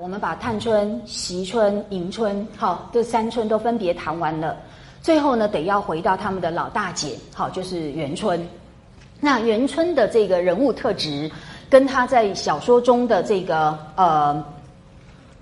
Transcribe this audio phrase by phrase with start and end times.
[0.00, 4.56] 我们把探春、惜春、迎春，好，这三春都分别谈完了。
[5.02, 8.42] 最后呢，得要回到他们的老大姐，好，就是元春。
[9.20, 11.30] 那元春的这个人物特质，
[11.68, 14.42] 跟她在小说中的这个呃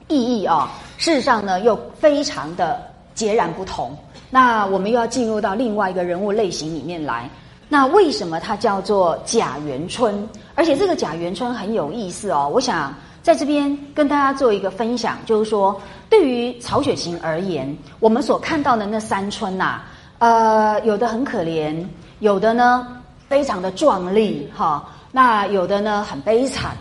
[0.08, 2.82] 意义啊，事实上呢，又非常的
[3.14, 3.96] 截然不同。
[4.28, 7.30] 那我们又要进入到另外一个人物类型里面来。
[7.68, 10.28] 那为什么它叫做贾元春？
[10.56, 12.50] 而且这个贾元春很有意思哦。
[12.52, 12.92] 我想
[13.28, 15.78] 在这边跟大家做一个分享，就是说，
[16.08, 19.82] 对于曹雪芹而言，我们所看到的那三春呐，
[20.16, 21.84] 呃，有的很可怜，
[22.20, 22.88] 有的呢
[23.28, 24.82] 非常的壮丽，哈，
[25.12, 26.74] 那有的呢很悲惨。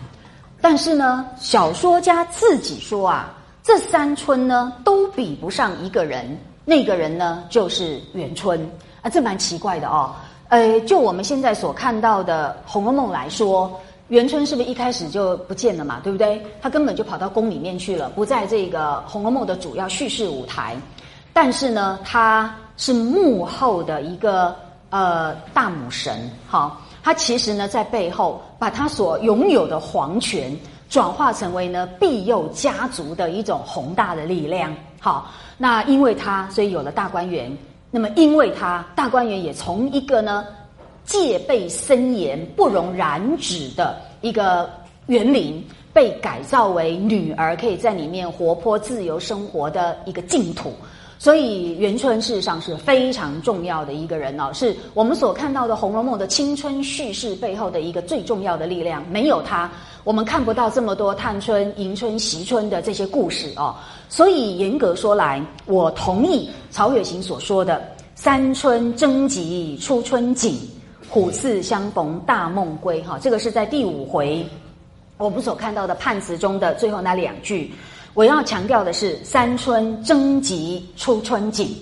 [0.58, 3.28] 但是呢，小说家自己说啊，
[3.62, 8.58] 这三春呢都比不上一个人，那个人呢就是元春
[9.02, 10.16] 啊，这蛮奇怪的哦。
[10.48, 16.00] 呃，就我们现在所看到的《红楼梦》来说，元春是不是一开始就不见了嘛？
[16.02, 16.42] 对不对？
[16.62, 20.76] 他根本就跑到宫里面去了，不在这个《红楼梦》的主要叙事舞台。
[21.32, 24.56] 但是呢，他是幕后的一个
[24.90, 30.56] 呃大母神，好，他其实呢在背后把他所拥有的皇权
[30.88, 34.74] 转化成为呢庇佑家族的一种宏大的力量。
[34.98, 37.54] 好，那因为他，所以有了大观园。
[37.90, 40.44] 那么，因为他大观园也从一个呢
[41.04, 44.68] 戒备森严、不容染指的一个
[45.06, 50.72] 园林，被改造为女儿可以在里面活泼自由生活的一个净土。
[51.20, 59.04] 所以，元春事实上是非常重要的一个人哦，是我们所看到的《红楼梦》的青春叙事背后的一个最重要的力量。
[59.10, 59.68] 没有他，
[60.04, 63.74] 我们看不到这么多探春、迎春、惜春的这些故事哦。
[64.08, 67.82] 所以严格说来，我同意曹雪芹所说的
[68.14, 70.56] “三春争吉出春景，
[71.08, 74.46] 虎刺相逢大梦归”哈，这个是在第五回
[75.16, 77.72] 我们所看到的判词中的最后那两句。
[78.14, 81.74] 我要强调的是“三春争吉出春景”。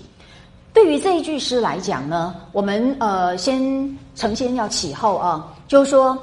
[0.72, 6.16] 对于这一句诗来讲呢，我们呃先承先要启后啊，就是说。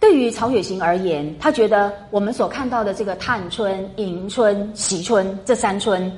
[0.00, 6.10] 对于曹雪芹而言，他觉得我们所看到的这个探春、迎春、惜春这三春，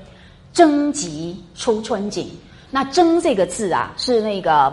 [0.52, 2.30] 征集出春景。
[2.70, 4.72] 那“征”这个字啊，是那个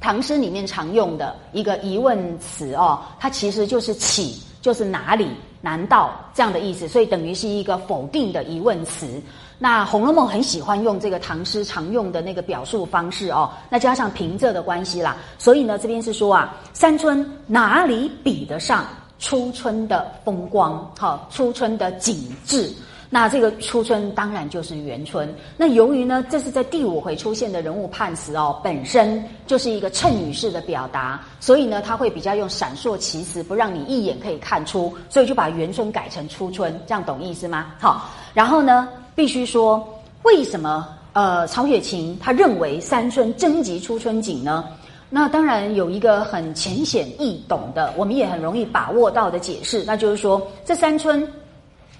[0.00, 5.28] 唐诗里面常用的一个疑问词哦，它其实就是“岂”，就是哪里。
[5.62, 6.88] 难道这样的意思？
[6.88, 9.20] 所以等于是一个否定的疑问词。
[9.58, 13.50] 那《红楼梦》很喜欢用这个唐诗常用的那个表述方式哦。
[13.68, 18.86] 那加上平仄的关系啦，所以呢，这边是说啊，三春哪里比得上
[19.18, 20.90] 初春的风光？
[20.98, 22.72] 好，初春的景致。
[23.12, 25.28] 那这个初春当然就是元春。
[25.56, 37.74] 那由于呢，这是在第五回出现的人物判词哦，本身就是一个衬语式的表达，所以呢，他会比较用闪烁其词，不让你一眼可以看出，所以就把元春改成初春，这样懂意思吗？
[37.80, 39.84] 好，然后呢，必须说
[40.22, 44.64] 为什么呃曹雪芹他认为三春征集初春景呢？
[45.12, 51.28] 那当然有一个很浅显易懂的，我们也很容易把握到的解释，那就是说这三春。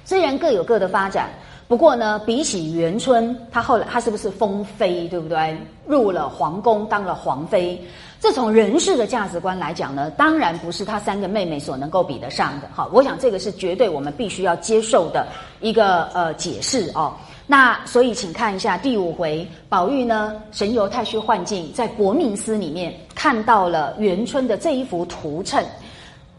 [0.05, 1.31] 虽然各有各的发展，
[1.69, 5.56] 不过呢，比起元春，她后来她是不是封妃，对不对？
[5.87, 7.81] 入了皇宫当了皇妃，
[8.21, 12.69] 这从人事的价值观来讲呢，当然不是她三个妹妹所能够比得上的。
[12.75, 15.28] 好，我想这个是绝对我们必须要接受的
[15.61, 17.15] 一个呃解释哦。
[17.47, 25.65] 那所以，请看一下第五回，宝玉呢神游太虚幻境，在国命司里面看到了元春的这一幅图衬，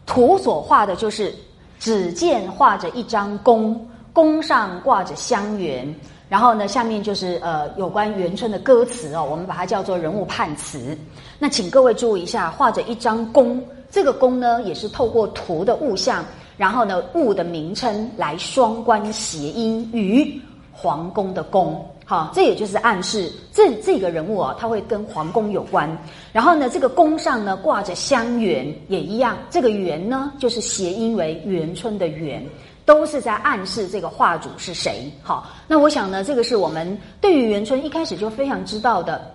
[0.04, 1.34] 图所画的就是。
[1.82, 5.92] 只见画着一张弓，弓上挂着香橼，
[6.28, 10.96] 然后呢，下面就是呃有关元春的歌词哦，我们把它叫做人物判词。
[11.40, 13.60] 那请各位注意一下，画着一张弓，
[13.90, 16.24] 这个弓呢也是透过图的物象，
[16.56, 21.84] 然后呢物的名称来双关谐音于皇宫的宫。
[22.12, 25.88] 好，这也就是暗示这这个人物啊，他会跟皇宫有关。
[26.30, 29.38] 然后呢，这个宫上呢挂着香橼，也一样。
[29.48, 32.46] 这个橼呢，就是谐音为元春的元，
[32.84, 35.10] 都是在暗示这个画主是谁。
[35.22, 39.32] 好，那我想呢，这个是我们对于元春一开始就非常知道的，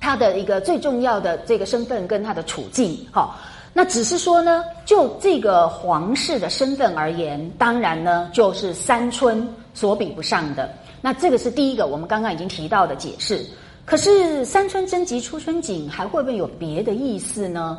[0.00, 3.06] 他的一个最重要的这个身份跟他的处境。
[3.12, 3.38] 好，
[3.74, 10.72] 那只是说呢，就这个皇室的身份而言，当然呢，就是三春所比不上的。
[11.00, 13.44] 那这个是第一个，我们刚刚已经提到的解释。
[13.84, 17.78] 可是“三春征集出春景”还会不会有别的意思呢？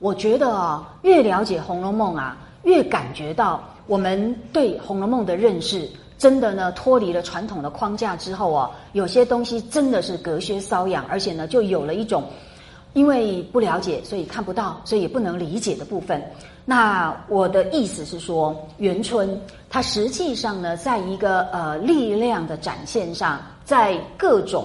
[0.00, 12.24] 我觉得啊，越了解《红楼梦》啊，越感觉到我们对《红楼梦》的认识，真的呢脱离了传统的框架之后啊，有些东西真的是隔靴搔痒，而且呢，就有了一种
[12.92, 16.22] 因为不了解，所以看不到，所以也不能理解的部分。
[16.64, 19.38] 那我的意思是说，元春
[19.68, 24.64] 它实际上呢，在一个呃力量的展现上，在各种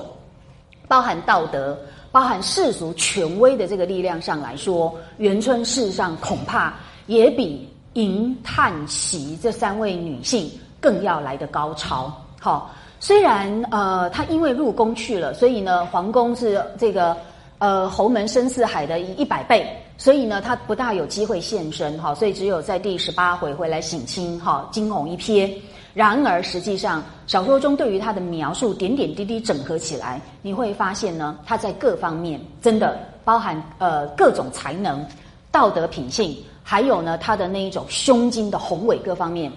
[0.88, 1.78] 包含道德、
[2.12, 6.74] 包含世俗权威的这个力量上来说，元春事实上恐怕
[7.08, 12.12] 也比银、叹、息这三位女性更要来的高超。
[12.40, 17.16] 好，虽然呃，她因为入宫去了，所以呢，皇宫是这个。
[17.62, 19.64] 呃，侯门深似海的一百倍，
[19.96, 25.48] 所以呢，他不大有机会现身哈，所以只有在第十八回回来省亲哈，惊鸿一瞥。
[25.94, 35.06] 然而，实际上小说中对于他的描述点点滴滴整合起来，你会发现呢，他在各方面真的包含呃各种才能、
[35.52, 39.52] 道德品性，还有呢他的那一种胸襟的宏伟各方面，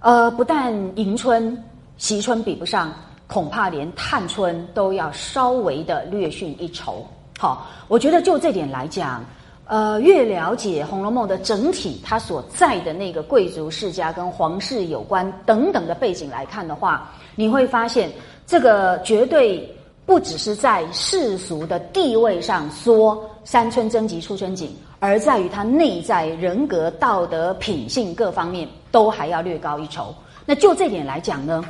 [0.00, 1.62] 呃，不但迎春、
[1.98, 2.90] 惜春比不上，
[3.26, 7.06] 恐怕连探春都要稍微的略逊一筹。
[7.38, 9.24] 好，我觉得就这点来讲，
[9.66, 18.12] 呃，越了解《红楼梦》的整体，它所在的那个贵族世家跟皇室有关等等的背景来看的话，你会发现
[18.46, 19.68] 这个绝对
[20.06, 24.70] 不只是在世俗的地位上说山村征集出春景，
[25.00, 30.14] 而在于他内在人格、道德、品性各方面都还要略高一筹。
[30.44, 31.64] 那就这点来讲呢，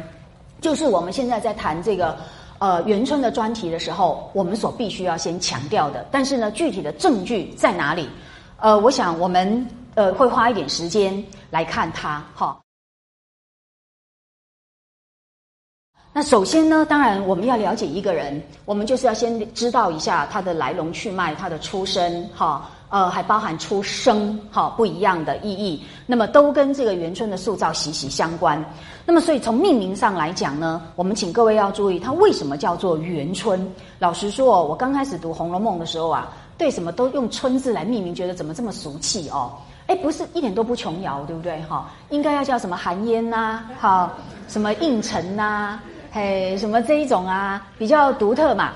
[0.60, 2.14] 就是我们现在在谈这个。
[2.62, 8.08] 呃，元春的专题的时候，我们所必须要先强调的，但是呢，具体的证据在哪里？
[8.58, 9.66] 呃，我想我们
[9.96, 11.12] 呃会花一点时间
[11.50, 12.24] 来看它。
[12.36, 12.56] 哈，
[16.12, 22.24] 那首先呢，当然我们要了解一个人，我们就是要先知道一下他的来龙去脉，他的出身。
[22.28, 22.70] 哈。
[22.92, 28.62] 呃，还包含出生哈不一样的意义，那么都跟这个元春的塑造息息相关。
[29.06, 33.66] 那么，所以从命名上来讲呢，我们请各位要注意，它为什么叫做元春？
[33.98, 36.28] 老实说，我刚开始读《红楼梦》的时候啊，
[36.58, 39.52] 对什么都用“春”字来命名，觉得怎么这么俗气哦？
[39.86, 41.62] 哎，不是一点都不琼瑶，对不对？
[41.62, 44.10] 哈，应该要叫什么寒烟呐，好，
[44.48, 45.80] 什么应尘呐，
[46.12, 48.72] 嘿，什么这一种啊，比较独特嘛。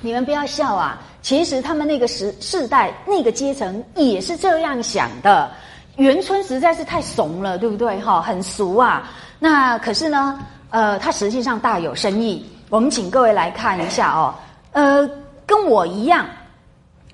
[0.00, 1.00] 你们不要笑啊！
[1.22, 5.50] 其实他们那个时世代那个阶层也是这样想的。
[5.96, 7.98] 元春实在是太怂了，对不对？
[8.00, 9.10] 哈，很俗啊。
[9.38, 10.38] 那可是呢，
[10.70, 12.44] 呃，它实际上大有深意。
[12.68, 14.34] 我们请各位来看一下哦。
[14.72, 15.08] 呃，
[15.46, 16.26] 跟我一样，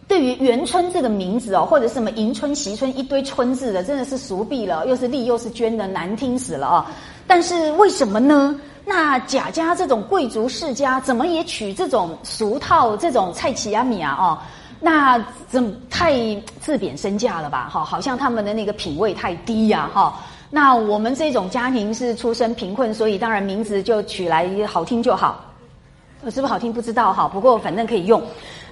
[0.08, 6.84] 对于元春这个名字哦，或者什么迎春、惜春一堆春字的，真的是俗毙了，又是利又是捐的，难听死了哦。
[7.26, 8.60] 但是为什么呢？
[8.84, 14.38] 那贾家这种贵族世家，怎么也取这种俗套、这种菜奇啊米啊哦？
[14.80, 16.12] 那怎太
[16.60, 17.68] 自贬身价了吧？
[17.72, 19.88] 哈，好像他们的那个品味太低呀！
[19.94, 20.18] 哈，
[20.50, 25.40] 那我们这种家庭是出身贫困，所以当然名字就取来好听就好。
[26.24, 27.28] 是不是好听不知道哈？
[27.28, 28.20] 不过反正可以用。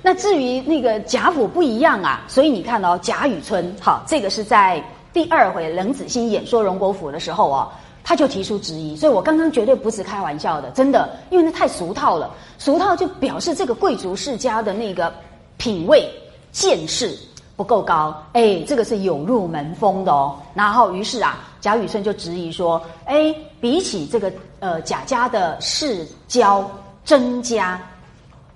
[0.02, 7.68] 那至于那个贾府不一样啊，所以你看哦，贾雨村，好，这个是在第二回冷子兴演说荣国府的时候哦。
[8.02, 12.30] 他就提出质疑，所以我刚刚绝对不是开玩笑的，真的，因为那太俗套了。
[12.58, 15.12] 俗套就表示这个贵族世家的那个
[15.56, 16.08] 品味、
[16.52, 17.16] 见识
[17.56, 20.36] 不够高，哎，这个是有入门风的哦。
[20.54, 26.68] 然后，于是啊，贾雨村就质疑说，哎，比起这个呃贾家的世交
[27.04, 27.80] 甄家。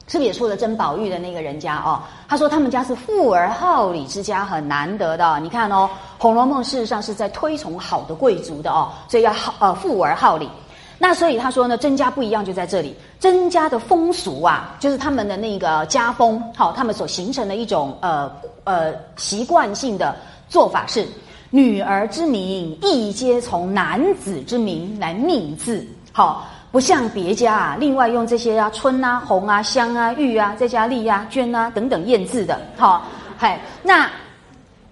[0.06, 2.02] 是不是也说了甄宝玉的那个人家哦？
[2.26, 5.38] 他说他们家是富而好礼之家，很难得的。
[5.40, 5.88] 你看哦，
[6.22, 10.48] 《红楼梦》事实上是在推崇好的贵族的哦，所以要好呃富而好礼。
[10.96, 18.30] 那所以他说呢，甄家不一样就在这里，甄家的风俗啊，就是他们的那个家风，好，他们所形成的一种呃
[18.64, 20.16] 呃习惯性的
[20.48, 21.06] 做法是，
[21.50, 26.46] 女儿之名亦皆从男子之名来命字，好。
[26.74, 33.06] 不像别家啊，另外用这些啊春啊、红啊、香啊、玉啊，再加丽啊、娟啊等等验字的，好，
[33.38, 34.10] 嗨，那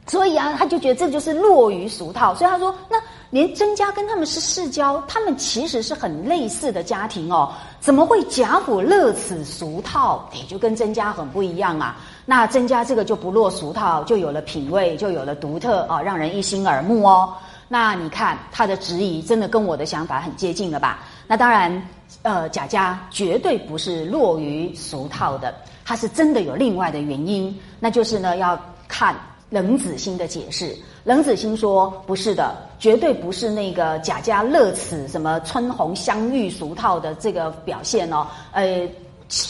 [0.07, 2.97] 所以啊，他就觉得这就是落于俗套，所以他说，那
[3.31, 10.31] 连甄家跟他们是世交，他们其实是很类似的家庭哦，怎么会贾府乐此俗套？
[10.35, 11.97] 也，就跟甄家很不一样啊。
[12.25, 17.35] 那甄家这个就不落俗套，就有了品味，就有了独特啊，让人一心耳目哦。
[17.73, 20.99] 那你看他的质疑，真的跟我的想法很接近了吧？
[21.27, 21.89] 那当然，
[22.21, 29.17] 呃，贾家绝对不是落于俗套的，他是真的有另外的原因，那就是呢，要看
[29.49, 30.77] 冷子兴的解释。
[31.03, 38.87] 冷子兴说不是的，绝对不是那个贾家乐此什么春红香玉俗套的这个表现哦，呃。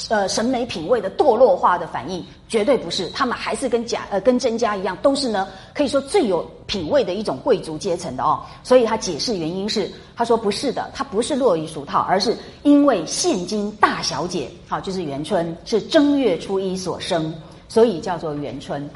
[0.08, 3.08] 呃，审美品味的堕落化的反应，绝对不是。
[3.08, 8.40] 他们还是跟贾呃跟甄家一样，都是呢，可以说最有品味的一种贵族阶层的哦。
[8.62, 17.34] 所以他解释原因是，他说不是的，他不是落于俗套，而是因为现今大小姐，好就是元春是正月初一所生，
[17.68, 18.88] 所以叫做元春。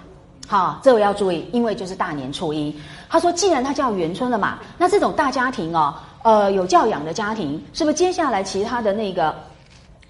[0.49, 2.73] 好，这位要注意，因为就是大年初一。
[3.09, 5.93] 他说，既然他叫元春了嘛，那这种大家庭哦，
[6.23, 9.35] 呃，有教养的家庭，是不是接下来其他的那个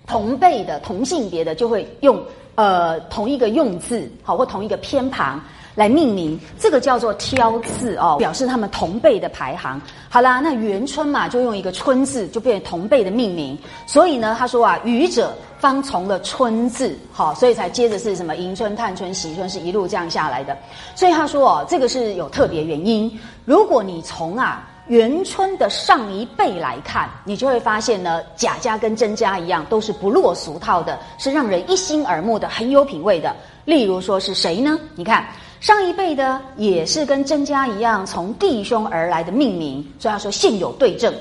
[0.07, 2.23] 同辈的、同性别的就会用
[2.55, 5.41] 呃同一个用字，好或同一个偏旁？
[5.75, 9.79] 来命名，这个叫做挑字哦，表示他们同辈的排行。
[10.09, 13.59] 好啦，那元春嘛，就用一个春字，就变成同辈的命名。
[13.87, 20.57] 所以呢，他说啊，愚者方从了春字，好，所以才接着是什么迎春、探春、喜春，是一路这样下来的。
[20.95, 23.13] 所以他说哦，这个是有特别原因。
[23.45, 33.35] 如果你从啊元春的上一辈来看，你就会发现呢，贾家跟甄家一样，都是不落俗套的，是让人一心耳目的，很有品味的。
[33.65, 34.79] 例如说是谁呢？
[34.95, 35.27] 你看。
[35.59, 41.13] 上一辈的也是跟甄家一样从弟兄而来的命名，所以他说现有对证。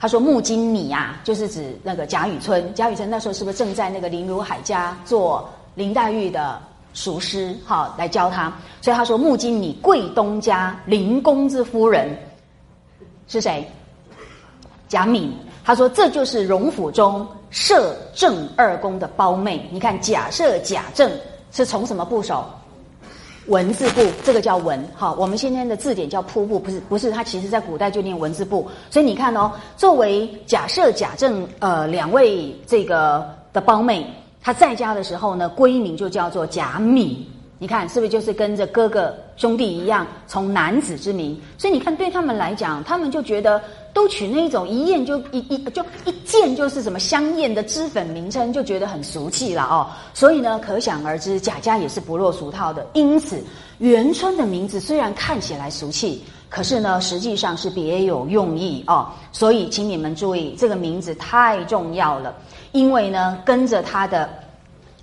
[0.00, 2.72] 他说木金米啊，就是指那个贾雨村。
[2.74, 6.58] 贾雨村那时候是不是正在那个林如海家做林黛玉的
[6.94, 7.54] 塾师？
[7.66, 8.50] 好，来教他。
[8.80, 12.08] 所以他说木金米贵东家林公之夫人
[13.32, 13.66] 是谁？
[14.88, 15.32] 贾敏。
[15.64, 19.66] 他说这就是荣府中摄政二公的胞妹。
[19.72, 21.10] 你看假设、贾政
[21.50, 22.44] 是从什么部首？
[23.46, 34.06] 文字部，这个叫文，好，我们今天的字典叫铺部，不是，不是，它其实在古代就念文字部，所以你看哦，作为假设贾政呃两位这个的胞妹，
[34.40, 37.26] 她在家的时候呢，闺名就叫做贾敏。
[37.62, 41.40] 你看是不是就是跟着哥哥兄弟一样，从男子之名？
[41.56, 43.62] 所以你看对他们来讲，他们就觉得
[43.94, 49.86] 都取那一种一验就一一就一见就是什么香艳的脂粉名称，就觉得很俗气了哦。
[50.12, 52.84] 所以呢，可想而知，贾家也是不落俗套的。
[52.94, 53.40] 因此，
[53.78, 59.06] 元春的名字虽然看起来俗气，可是呢，实际上是别有用意哦。
[59.30, 62.34] 所以，请你们注意，这个名字太重要了，
[62.72, 64.28] 因为呢，跟着他的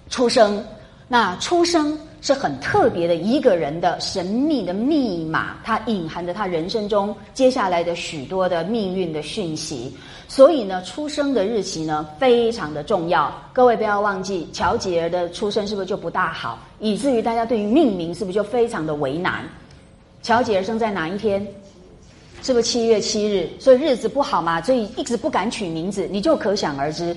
[0.10, 0.62] 出生，
[1.08, 1.98] 那出生。
[2.22, 9.96] 是很特别的一个人的神秘的密码，它隐含着他人生中接下来的许多的命运的讯息。
[10.28, 13.34] 所以呢，出生的日期呢非常的重要。
[13.52, 19.44] 各位不要忘记，乔吉儿的出生是不是就不大好，以至于大家对于命名是不是就非常的为难？
[20.22, 21.46] 乔吉儿生在哪一天？
[22.42, 23.50] 是不是七月七日？
[23.60, 27.16] 所以日子不好嘛，所以一直不敢取名字，你就可想而知。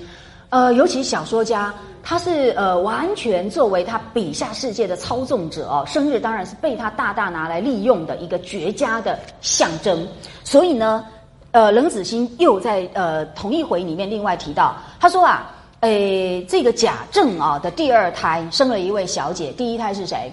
[0.53, 1.73] 呃，尤其小说家。
[2.05, 10.05] 他是呃完全作为他笔下世界的操纵者哦，生日当然是被他大大拿来利用的一个绝佳的象征。
[10.43, 11.05] 所以呢，
[11.51, 20.29] 呃，冷子兴又在呃同一回里面另外提到，他说啊，诶，这个贾政啊的第二胎生了一位小姐，第一胎是谁？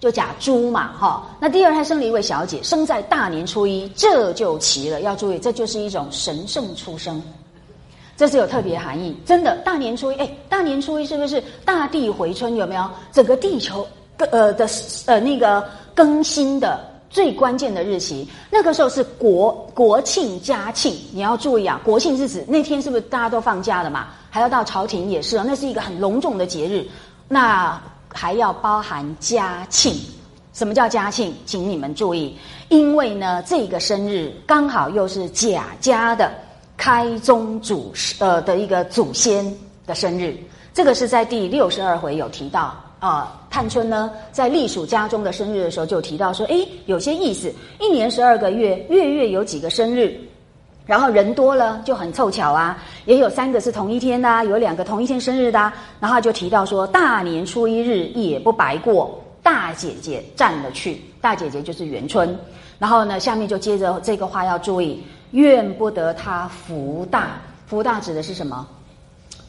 [0.00, 1.26] 就贾珠嘛，哈。
[1.38, 5.02] 那第二胎生了一位小姐，生在大年初一，这就奇了。
[5.02, 7.22] 要注意，这就是一种神圣出生。
[8.20, 9.56] 这是有特别含义，真的。
[9.64, 12.54] 大年初一，哎，大年初一是不是大地回春？
[12.54, 12.84] 有没有？
[13.10, 14.68] 整个地球更呃的
[15.06, 20.94] 呃那个更新的最关键的日期，那个时候是国国庆佳庆。
[21.14, 24.08] 你要注意啊，国庆是指那天是不是大家都放假了嘛？
[24.28, 26.86] 还要到朝廷也是，那是一个很隆重的节日。
[27.26, 27.80] 那
[28.12, 29.94] 还要包含嘉庆。
[30.52, 31.34] 什么叫嘉庆？
[31.46, 32.36] 请你们注意，
[32.68, 36.30] 因为呢，这个生日刚好又是贾家的。
[36.80, 39.44] 开宗祖呃的一个祖先
[39.86, 40.34] 的生日，
[40.72, 43.36] 这个是在第六十二回有提到啊。
[43.50, 47.52] 探春呢，在隶属家中的生日的时候，就提到说，哎，有些意思。
[47.78, 50.18] 一年十二个月，月月有几个生日，
[50.86, 52.82] 然后人多了就很凑巧啊。
[53.04, 55.70] 也有三个是同一天的，有两个同一天生日的，
[56.00, 59.22] 然后就提到说，大年初一日也不白过。
[59.42, 62.34] 大姐姐占了去，大姐姐就是元春。
[62.78, 65.02] 然后呢，下面就接着这个话要注意。
[65.32, 68.66] 怨不得他福大，福大指的是什么？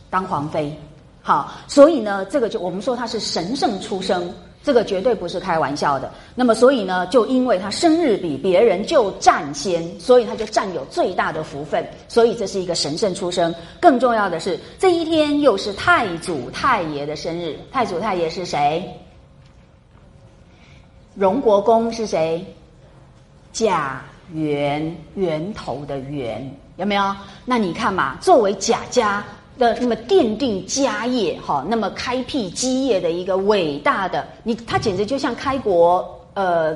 [0.09, 0.77] 当皇妃。
[1.21, 4.33] 好，所以呢，这个就我们说他是神圣出生，
[4.63, 6.11] 这个绝对不是开玩笑的。
[6.33, 11.87] 那么，所以呢，就因为他生日比别人就占先，所以他就占有最大的福分。
[12.07, 13.53] 所以这是一个神圣出生。
[13.79, 17.55] 更重要的是，这一天又是太祖太爷的生日。
[17.71, 18.91] 太祖太爷是谁？
[21.13, 22.43] 荣国公是谁？
[23.53, 24.01] 贾。
[24.33, 27.15] 源源头的源有没有？
[27.45, 29.23] 那你看嘛，作为贾家
[29.57, 36.75] 的那么奠定家业哈，那么开辟基业的一个伟大的，你他简直就像开国呃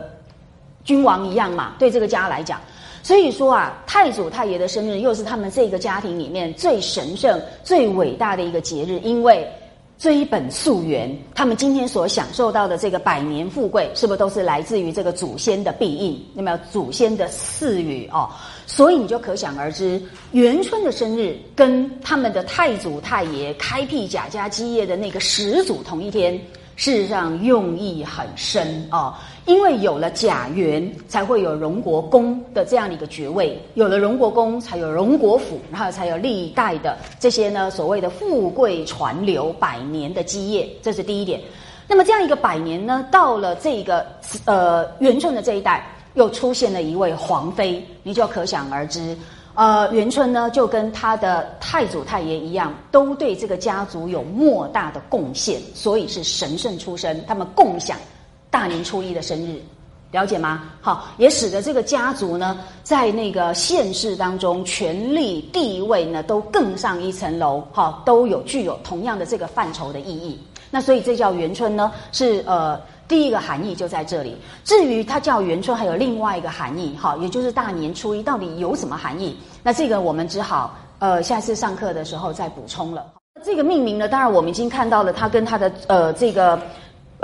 [0.84, 2.60] 君王一样嘛，对这个家来讲。
[3.02, 9.48] 所以说啊，太祖太爷的生日又是他们这个家庭里面最神圣、最伟大的一个节日，因为。
[9.98, 16.22] 追本溯源，他们今天所享受到的这个百年富贵，是不是都是来自于这个祖先的庇荫？
[16.34, 18.30] 那么祖先的赐予哦？
[18.68, 26.34] 所以你就可想而知，元春的生日跟他们的太祖太爷开辟贾家基业的那个始祖同一天，
[26.76, 29.14] 事实上用意很深哦，
[29.46, 41.40] 因为有了贾元，才会有荣国公的这样的一个爵位，有了荣国公，才有荣国府，然后才有历代的这些呢所谓的富贵传流百年的基业，这是第一点。
[41.88, 44.04] 那么这样一个百年呢，到了这个
[44.46, 45.86] 呃元春的这一代，
[46.16, 49.16] 又出现了一位皇妃，你就可想而知。
[49.54, 57.24] 呃，元春呢，就跟他的太祖太爷一样，都对这个家族有莫大的贡献，所以是神圣出身。
[57.28, 57.96] 他们共享
[58.56, 59.60] 大年初一的生日，
[60.12, 60.64] 了解吗？
[60.80, 67.60] 好，也使得这个家族呢，在那个县市当中，权力地位呢，都更上一层楼。
[67.74, 70.40] 哈，都有具有同样的这个范畴的意义。
[70.72, 72.80] 那所以这叫元春呢，是呃。
[73.10, 74.36] 第一个含义就在这里。
[74.64, 79.38] 至于它叫元春，还有另外一个含义，哈，也就是大年初一到底有什么含义？
[79.62, 83.06] 那这个我们只好呃下次上课的时候再补充了。
[83.44, 86.60] 这个命名呢，当然我们已经看到了，它跟它的呃这个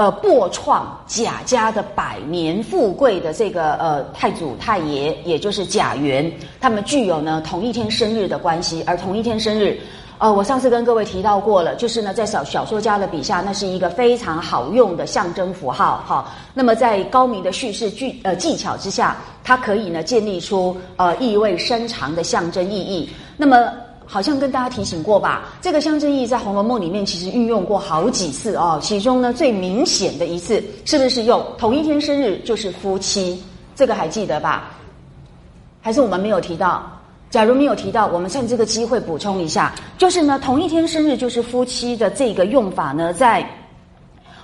[0.01, 9.79] 呃破创贾家的百年富贵的这个呃太祖太爷，也就是贾元，他们具有呢同一天生日的关系，而同一天生日。
[10.17, 16.31] 呃，我上次跟各位提到过了，就是呢，在小小说家的笔下，那是一个非常好用的象征符号，哈。
[16.55, 23.07] 那么在高明的叙事技呃技巧之下，它可以呢建立出呃意味深长的象征意义。
[23.37, 23.71] 那么
[24.11, 28.77] 好像跟大家提醒过吧，这个象征意义在《红楼梦》里面其实运用过好几次哦。
[28.81, 33.41] 其中呢最明显的一次，是不是用同一天生日就是夫妻？
[33.73, 34.73] 这个还记得吧？
[35.79, 36.83] 还是我们没有提到？
[37.29, 43.41] 假如没有提到，我们趁这个机会补充一下，就是呢，同一天生日就是夫妻的这个用法呢，在《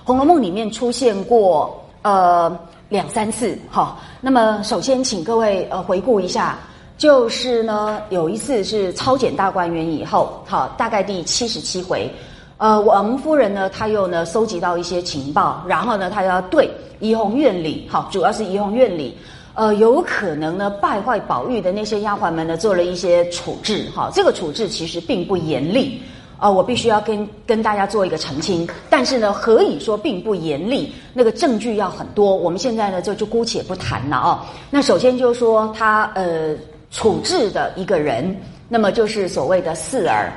[0.02, 2.58] 红楼梦》里面出现过呃
[2.88, 3.98] 两三次哈。
[4.22, 6.58] 那么首先请各位呃回顾一下，
[6.98, 12.12] 就是呢有一次是超检大观园以后，好，大概第七十七回，
[12.58, 19.16] 呃王夫人呢，她又呢收集到一些情报，然后呢，她要对怡红院里，好，主要是怡红院里。
[19.54, 26.00] 呃，有可能呢，败坏宝玉的那些丫鬟们呢，做了一些处置，哈，这个处置其实并不严厉，
[26.36, 28.68] 啊，我必须要跟跟大家做一个澄清。
[28.88, 30.92] 但是呢，何以说并不严厉？
[31.12, 34.46] 那个证据要很多，我们现在呢就就姑且不谈了啊。
[34.70, 36.54] 那首先就是说，他呃
[36.90, 38.36] 处置的一个人，
[38.68, 40.32] 那么就是所谓的四儿。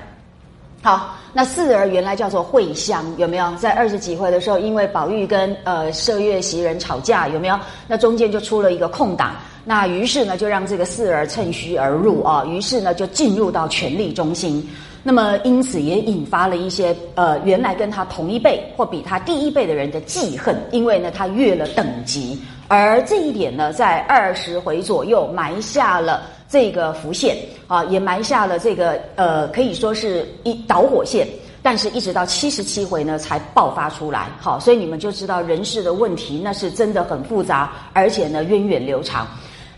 [0.83, 3.53] 好，那四儿原来叫做惠香，有没有？
[3.55, 7.59] 在二十几回的时候，因为宝玉跟呃麝月袭人吵架，有没有？
[7.87, 14.67] 那中间就出了一个空档，那于是呢，就让这个四儿趁虚而入啊，于是呢，就进入到权力中心。
[15.03, 26.23] 那么因此也引发了一些呃原来跟他同一辈或比他第一辈的人的记恨，因为呢他越了等级，而这一点呢，在二十回左右埋下了。
[26.51, 31.25] 这个浮现啊，也埋下了这个呃，可以说是一导火线，
[31.63, 34.27] 但是一直到七十七回呢才爆发出来。
[34.37, 39.25] 好，所以你们就知道人事的问题，那是真的很复杂，而且呢源远流长。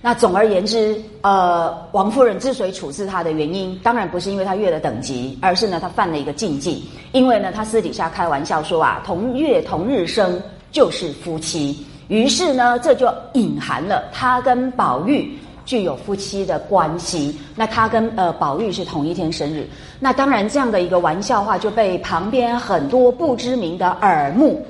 [0.01, 6.83] 那总而言之，呃，王夫人之所以处置他的原因，当然不是因为他越了等级，而是呢他犯了一个禁忌。
[7.12, 15.38] 因为呢他私底下开玩笑说啊，同月同日生就是夫妻，于是呢这就隐含了他跟宝玉。
[15.65, 19.67] 具有夫妻的关系，那他跟呃宝玉是同一天生日，
[19.99, 24.65] 那当然这样的一个玩笑话就被旁边很多不知名的耳目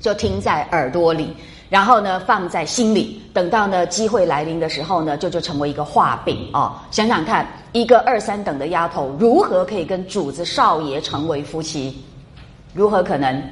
[0.00, 1.34] 就听在耳朵里，
[1.70, 6.74] 然后呢放在心里，等到呢机会来临的时候呢，就就成为一个画饼哦。
[6.90, 11.96] 想想看，一个二三等的丫头如何可以跟主子少爷成为夫妻？
[12.72, 13.42] 如何可能？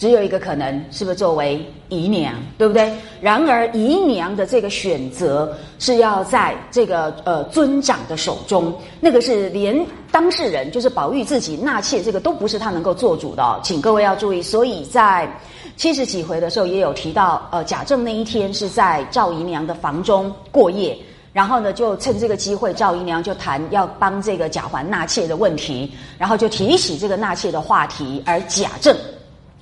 [0.00, 2.90] 只有一个可能，是不是作为姨娘，对不对？
[3.20, 9.78] 然而姨娘的这个选择是要在这个呃尊长的手中，那个是连
[10.10, 14.40] 当事人，就是宝玉自己纳妾，这个都不是他能够做主的，请各位要注意。
[14.40, 15.30] 所以在
[15.76, 20.96] 七十几回的时候，也有提到，呃，贾政那一天是在赵姨娘的房中过夜，
[21.34, 28.96] 然后呢，就趁这个机会，赵姨娘就谈要帮这个贾环纳妾的问题，然后就提起这个纳妾的话题，而贾政。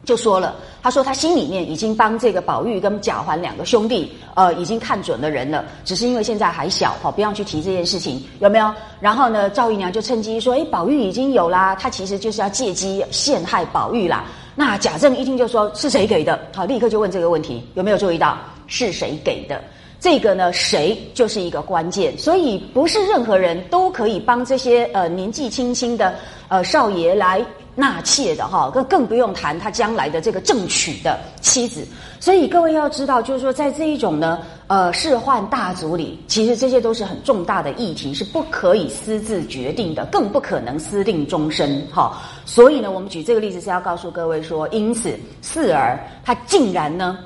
[0.08, 8.72] 就说了，他说他心里面已经帮这个宝玉跟贾环两个兄弟，呃，已经看准了人了，只是因为现在还小，哈，不要去提这件事情，有没有？
[9.00, 14.24] 然后呢，赵姨娘就趁机说，哎，宝玉已经有啦，他其实就是要借机陷害宝玉啦。
[14.54, 16.40] 那贾政一听就说是谁给的？
[16.54, 19.62] 好，立刻就问这个问题，有没有注意到是谁给的？
[20.00, 26.14] 这个呢，谁就是一个关键，所以不是任何人都可以帮这些呃年纪轻轻的
[26.48, 27.44] 呃少爷来。
[27.78, 31.86] 纳妾的哈，更更不用谈他将来的这个正娶的妻子。
[32.18, 42.20] 所以各位要知道，就是说在这一种呢，呃，世宦大族里，其实这些都是很重大的议题，是不可以私自决定的，更不可能私定终身哈。
[42.44, 47.16] 所以呢，我们举这个例子是要告诉各位说，因此四儿他竟然呢。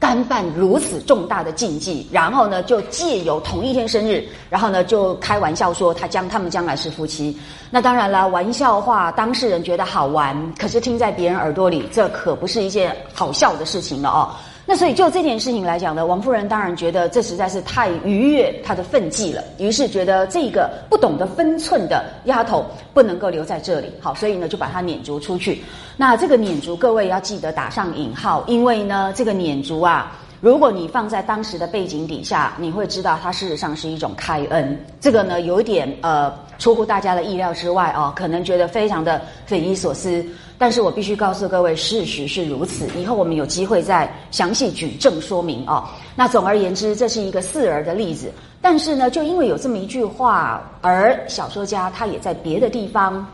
[0.00, 7.36] 干犯如此重大的禁忌，然后呢，就借由同一天生日，然后呢，就开玩笑说他将他们将来是夫妻。
[7.68, 14.30] 那当然了，玩笑话当事人觉得好玩，可是听在别人耳朵里，这可不是一件好笑的事情了哦。
[14.70, 25.62] 那所以就这件事情来讲呢，王夫人当然觉得这实在是太逾越她的分际了，于是觉得这个不懂得分寸的丫头不能够留在这里，好，所以呢就把她撵逐出去。
[25.96, 30.14] 那这个撵逐，各位要记得打上引号，因为呢这个撵逐啊。
[30.40, 34.78] 如果你放在当时的背景底下，你会知道它事实上是一种开恩。
[35.00, 40.22] 这个呢，有一点呃出乎大家的意料之外哦，可能觉得非常的匪夷所思。
[40.58, 42.88] 但是我必须告诉各位，事实是如此。
[42.98, 45.84] 以后我们有机会再详细举证说明哦。
[46.16, 48.32] 那总而言之，这是一个四儿的例子。
[48.60, 53.24] 但是呢，就因为有这么一句话，而小说家他也在别的地方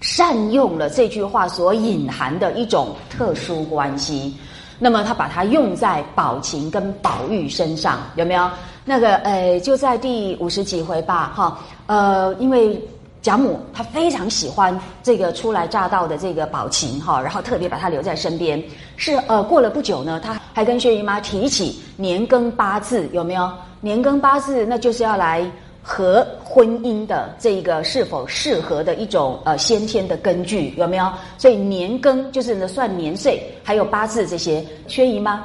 [0.00, 4.34] 善用了这句话所隐含的一种特殊关系。
[4.80, 8.50] 那么他把它用在宝琴跟宝玉身上，有没有？
[8.84, 12.76] 那个呃，就在第五十几回吧，哈，呃，因为
[13.22, 18.62] 贾母她非常喜欢这个初来乍到的这个宝琴，哈，然后特别把她留在身边。
[18.96, 23.50] 是呃，过了不久呢，他还跟薛姨妈提起年庚八字，有没有？
[23.80, 25.50] 年庚八字，那就是要来。
[25.84, 31.12] 和婚姻的这一个是否适合的一种呃先天的根据有没有？
[31.36, 35.42] 所以年庚就是算年岁，还有八字这些，薛姨妈？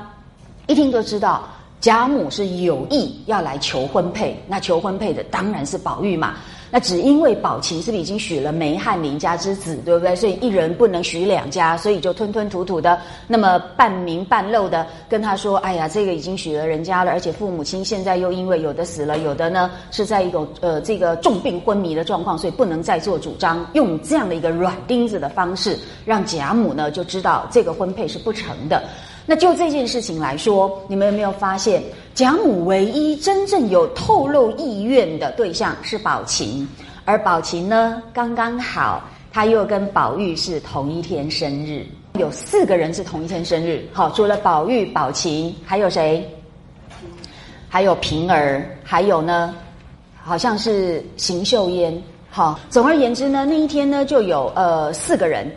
[0.67, 1.49] 一听就知道
[1.81, 6.35] 贾母是有意要来求婚配，那求婚配的当然是宝玉嘛。
[6.69, 10.15] 那只因为宝琴是不是已经许了梅翰林家之子，对不对？
[10.15, 23.65] 所以一人不能许两家，所以就吞吞吐吐的，那么半明半露的跟他说：“哎呀，这个已经许了人家了，而且父母亲现在又因为有的死了，有的呢是在一种呃这个重病昏迷的状况，所以不能再做主张。
[23.73, 28.83] 用这样的一个软钉子的方式，让贾母呢就知道这个婚配是不成的。”
[29.29, 31.83] 那就这件事情来说，你们有没有发现，
[32.15, 36.65] 贾母唯一真正有透露意愿的对象是宝琴，
[37.03, 43.85] 而宝琴呢，刚刚好，她又跟宝玉是同一天生日，有四个人是同一天生日。
[43.91, 46.25] 好，除了宝玉、宝琴，还有谁？
[47.67, 49.53] 还有平儿，还有呢，
[50.23, 52.01] 好像是邢岫烟。
[52.29, 55.53] 好，总而言之呢，那一天呢，就有呃四个人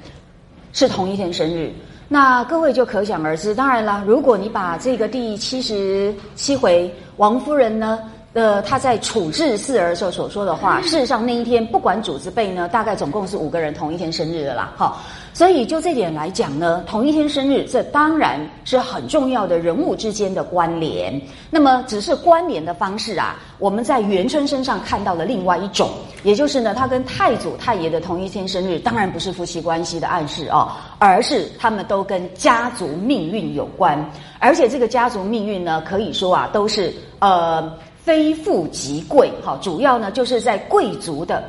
[0.72, 1.72] 是同一天生日。
[2.12, 8.00] 那各位就可想而知，当然了，如果你把这个第七十七回王夫人呢，
[8.32, 15.00] 呃，她在处置四儿时候所说的话，事实上那一天不管主子辈呢，大概总共是五个人同一天生日的啦，好。
[15.40, 21.18] 所以就这点来讲呢，同一天生日，这当然是很重要的人物之间的关联。
[21.48, 25.88] 那么，只是关联的方式啊，我们在元春身上看到了另外一种，
[26.24, 33.98] 也就是呢，他跟太祖太爷的同一天生日，当然不是夫妻关系的暗示哦，而是他们都跟家族命运有关，
[34.40, 41.42] 而且这个家族命运呢，可以说啊，都是呃非富即贵，哈，主要呢就是在贵族的。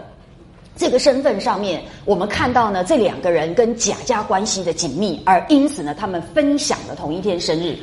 [0.75, 7.75] 这个身份上面，我们看到呢，这两个人跟贾家关系的紧密，而因此呢，他们分享了同一天生日。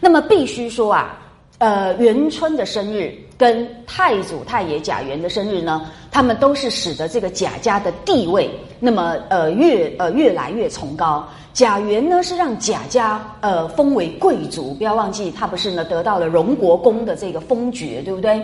[0.00, 1.18] 那么必须说啊，
[1.58, 8.50] 呃，元春的生日跟太祖太爷贾元的生日呢，他们都是使得这个贾家的地位，
[8.80, 11.26] 那么呃越呃越来越崇高。
[11.52, 18.42] 贾元呢是让贾家呃封为贵族，不要忘记他不是呢得到了荣国公的这个封爵，对不对？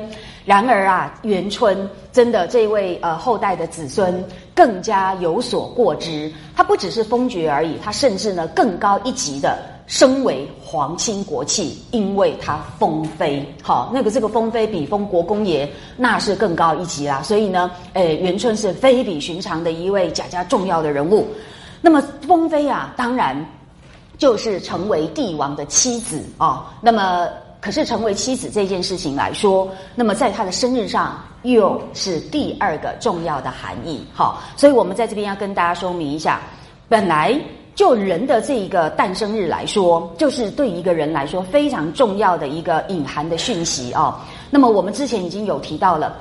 [0.48, 13.46] 然而啊，元春真的这位呃后代的子孙更加有所过之，他不只是封爵而已，他甚至呢更高一级的升为皇亲国戚，因为他封妃。
[13.62, 21.28] 好，那个这个封妃比封国公爷那是更高一级啦，所以呢，诶，元春是非比寻常的一位贾家重要的人物。
[21.82, 23.36] 那么封妃啊，当然
[24.16, 26.72] 就是成为帝王的妻子啊。
[26.80, 27.28] 那么，
[27.60, 34.04] 可是成为妻子这件事情来说，那么在他的生日上又是第二个重要的含义。
[34.12, 36.40] 好，所以我们在这边要跟大家说明一下，
[36.88, 37.38] 本来
[37.74, 44.24] 就人的这一个诞生日来说，就是对一个人来说非常重要的一个隐含的讯息啊。
[44.50, 46.16] 那么我们之前已经有提到了，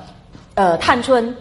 [0.55, 1.35] 呃，探春。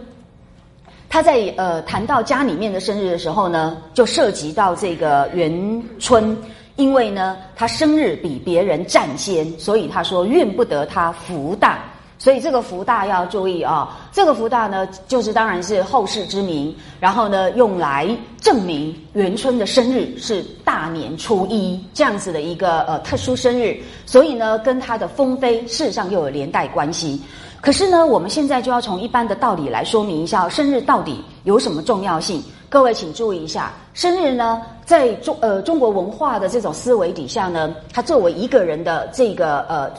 [1.09, 6.37] 他在呃谈到家里面的生日的时候呢，就涉及到这个元春，
[6.77, 11.83] 因为呢他生日比别人占先，所以他说怨不得他福大。
[12.19, 18.09] 所以这个福大要注意啊，这个福大呢，就是当然是后世之名，然后呢，用来
[18.41, 27.21] 证明元春的生日是大年初一这样子的一个呃特殊生日，所以呢，跟他的封妃事实上又有连带关系。
[27.67, 32.41] 可是呢，我们现在就要从一般的道理来说明一下，生日到底有什么重要性？
[32.69, 39.91] 各位请注意一下，生日呢，在中呃中国文化的这种思维底下呢，它作为一个人的这个呃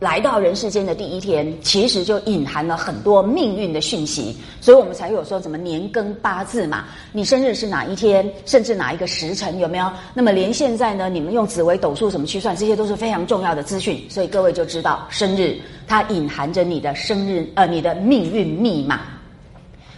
[0.00, 9.90] 来到人世间的第一天，其实就隐含了很多命运的讯息，所以我们才有说什么年庚八字嘛，你生日是哪一天，甚至哪一个时辰有没有？
[10.14, 15.58] 那么连现在呢，你们用紫微斗数怎么去算，这些都是非常重要的资讯，所以各位就知道生日。
[15.88, 19.00] 它隐含着你的生日，呃，你的命运密码。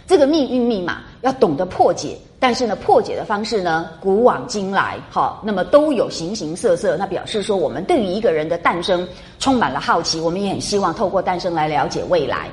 [0.07, 6.97] 这个命运密码要懂得破解，但是呢，破解的方式呢，古往今来，好，那么都有形形色色。
[6.97, 12.49] 那表示说，我们对于一个人的诞生充满了好奇，我们也很希望透过诞生来了解未来。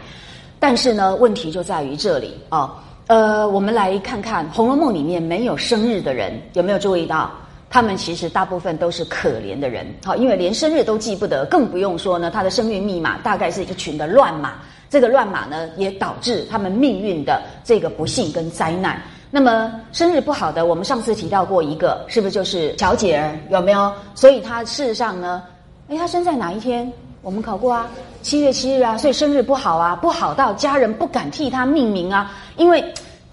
[0.61, 2.75] 但是呢，问题就在于这里啊，
[3.07, 7.31] 呃，我们来看看《红楼梦》里面没有生日的人，有没有注意到？
[7.71, 14.57] 他们其实大部分都是可怜的人，好，因为连生日都记不得，更不用说呢，他的生命密码大概是一群的乱码。
[14.91, 19.03] 这个乱码呢，也导致他们命运的这个不幸跟灾难。
[19.31, 23.39] 那么生日不好的，我们上次提到过一个，是不是就是小姐儿？
[23.51, 23.93] 有没有？
[24.15, 25.43] 所以她事实上呢，
[25.89, 26.91] 哎，她生在哪一天？
[27.23, 27.87] 我们考过啊，
[28.23, 32.85] 七月七日啊，所以生日不好啊，不好到家人不敢替她命名啊，因为。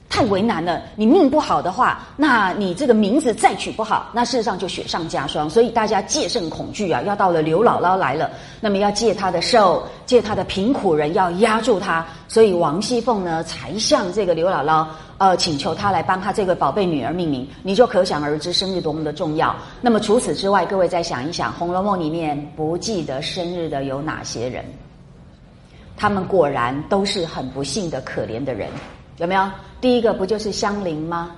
[0.08, 5.50] 太为难了，你命不好的话，那你这个名字再取不好，那事实上就雪上加霜。
[5.50, 7.02] 所以大家戒慎恐惧啊！
[7.02, 8.30] 要到了刘姥姥来了，
[8.62, 12.06] 那么要借她的寿，借她的贫苦人，要压住她。
[12.30, 14.86] 所以王熙凤呢，才向这个刘姥姥
[15.18, 17.48] 呃请求他来帮他这个宝贝女儿命名。
[17.64, 19.56] 你就可想而知，生日多么的重要。
[19.82, 24.66] 那么除此之外，各位再想一想，《红楼梦》里面不记得生日的有哪些人？
[25.98, 28.70] 他们果然都是很不幸的、可怜的人。
[29.18, 29.50] 有没有？
[29.80, 31.32] 第一个不就是香菱吗？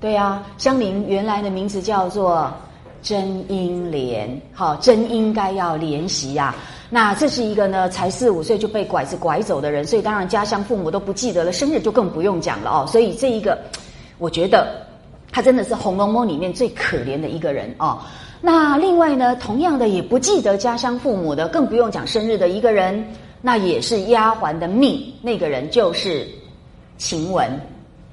[0.00, 2.52] 对呀，香菱原来的名字叫做
[3.00, 6.52] 甄英莲，好，甄应该要怜惜呀。
[6.94, 12.86] 那这是一个呢，才四五岁就被拐子拐走的人，所以当然家乡父母都不记得了，生日就更不用讲了哦。
[12.86, 13.58] 所以这一个，
[14.18, 14.86] 我觉得
[15.32, 17.98] 他真的是《红楼梦》里面最可怜的一个人哦。
[18.42, 23.02] 那另外呢，同样的也不记得家乡父母的，更不用讲生日的一个人，
[23.40, 26.28] 那也是丫鬟的命，那个人就是。
[26.98, 27.44] 晴雯，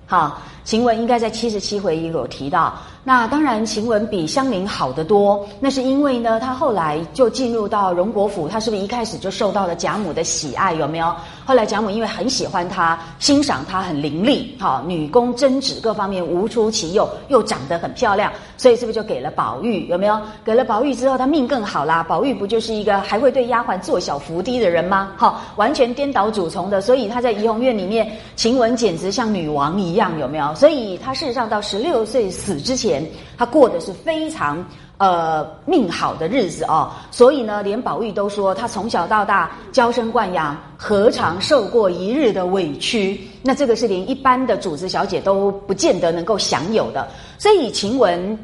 [0.08, 2.76] 好，晴雯应该在七十七回也有提到。
[3.04, 5.48] 那当然，晴雯比香菱好得多。
[5.60, 10.74] 那是因为呢，她后来就进入到荣国府，她是不是一开始就受到了贾母的喜爱？
[10.74, 11.16] 有没有？
[11.50, 19.88] 后来贾母因为很喜欢她，欣赏她很伶俐，哈，女工针指各方面无出其右，又长得很漂亮，所以是不是就给了宝玉？
[19.88, 20.22] 有没有？
[20.46, 22.04] 给了宝玉之后，她命更好啦。
[22.04, 25.12] 宝玉不就是一个还会对丫鬟做小伏低的人吗？
[25.18, 30.54] 哈，完全颠倒主从的，所以她在怡红院里面，晴雯简直像女王一样，有没有？
[30.54, 33.04] 所以她事实上到十六岁死之前。
[33.40, 34.62] 他过的是非常
[35.00, 43.20] 呃命好的日子哦，所以呢，连宝玉都说他从小到大娇生惯养，何尝受过一日的委屈？
[43.42, 47.08] 那这个是连一般的主子小姐都不见得能够享有的。
[47.38, 48.38] 所以晴雯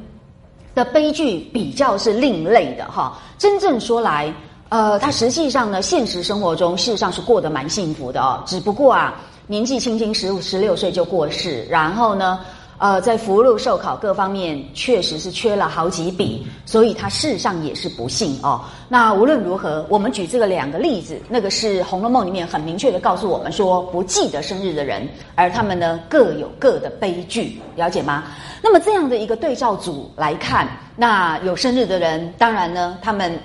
[0.74, 3.20] 的悲剧比较是另类的哈。
[3.38, 4.34] 真正说来，
[4.70, 8.42] 呃，他实际上呢，现实生活中事实上是过得蛮幸福的哦。
[8.46, 9.16] 只不过啊，
[9.46, 12.40] 年纪轻轻十五十六岁就过世，然后呢。
[12.78, 18.62] 呃，在福禄寿考各方面确实是缺了好几笔，所以他事实上也是不幸哦。
[18.90, 28.26] 那无论如何，我们举这个两个例子，那个是《红楼梦》里面很明确的告诉我们说，不记得生日的人，而他们呢各有各的悲剧，了解吗？
[28.62, 33.40] 那么这样的一个对照组来看，那有生日的人，当然呢，他们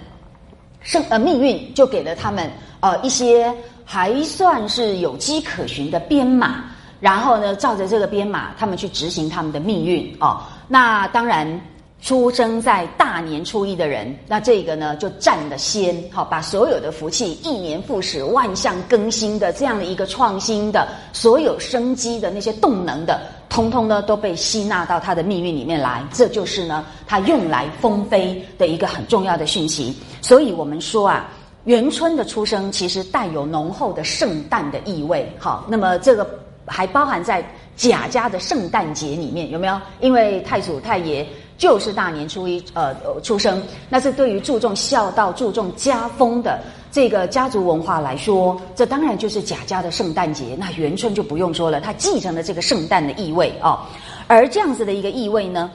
[0.80, 6.64] 生呃命运就给了他们呃一些还算是有迹可循的编码。
[7.00, 10.42] 然后呢，照着这个编码，他们去执行他们的命运哦。
[10.68, 11.60] 那当然，
[12.02, 26.02] 出生在大年初一的人，那这个呢就占了先，好，把所有的福气、一年复始、万象更新的这样的一个创新的、所有生机的那些动能的，通通呢都被吸纳到他的命运里面来。
[26.12, 29.94] 这就是呢，他用来封妃的一个很重要的讯息。
[30.20, 31.28] 所以我们说啊，
[31.64, 35.30] 元春的出生其实带有浓厚的圣诞的意味。
[35.38, 36.28] 好，那么这个。
[36.70, 37.44] 还包含在
[37.76, 39.78] 贾家的圣诞节里面，有没有？
[40.00, 41.26] 因为太祖太爷
[41.58, 46.60] 就是大年初一呃出生，那是对于注重孝道、注重家风的
[46.92, 50.56] 这个家族文化来说，这当然就是贾家的圣诞节。
[50.58, 53.80] 那元春就不用说了，他继承了这个圣诞的意味哦。
[54.26, 55.70] 而这样子的一个意味呢，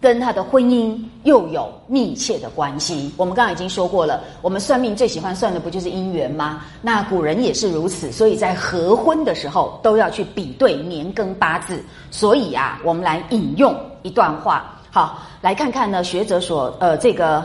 [0.00, 3.12] 跟他的婚姻又有密切的关系。
[3.16, 6.64] 我们刚刚已经说过了，我们算命最喜欢算的不就是姻缘吗？
[6.80, 11.82] 那古人也是如此，所以在合婚的时候都要去比对年庚八字。
[12.10, 17.44] 所以啊，我们来引用一段话，好，来看看呢学者所呃这个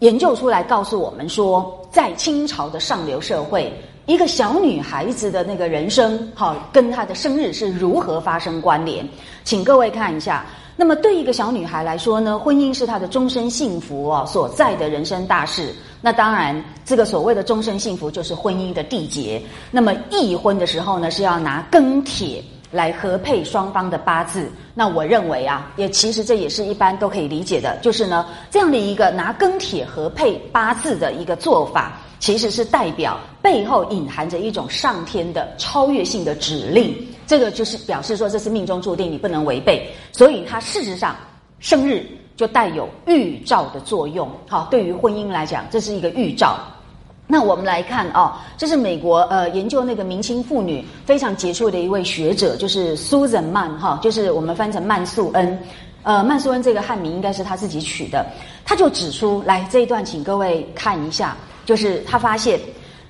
[0.00, 3.72] 研究出来告诉我们说，在清朝的上流社会，
[4.04, 9.08] 一个小女孩子的那个人生，好，跟她的生日是如何发生关联？
[9.42, 10.44] 请各位看一下。
[10.80, 15.74] 那么，对一个小女孩来说呢，婚姻是她的终身幸福哦所在的人生大事。
[16.00, 19.42] 那当然，这个所谓的终身幸福就是婚姻的缔结。
[19.72, 24.48] 那么，议婚的时候呢，是要拿庚帖来合配双方的八字。
[24.72, 31.98] 那我认为啊，也其实这也是一般都可以理解的，就是呢，这样的一个拿庚帖合配八字的一个做法。
[32.20, 36.92] 其实是代表背后隐含着一种上天的超越性的指令，
[37.28, 39.88] 这个就是表示说这是命中注定，你不能违背。
[40.10, 41.14] 所以它事实上
[41.60, 42.04] 生日
[42.36, 44.28] 就带有预兆的作用。
[44.48, 46.58] 好，对于婚姻来讲，这是一个预兆。
[47.26, 55.62] 那我们来看哦，这是美国呃研究那个明清妇女非常杰出的一位学者，就是 Susan 曼哈，就是我们翻成曼素恩。
[56.04, 58.24] 呃，曼素恩这个汉名应该是他自己取的。
[58.64, 61.36] 他就指出来这一段，请各位看一下。
[61.66, 62.58] 就是他发现，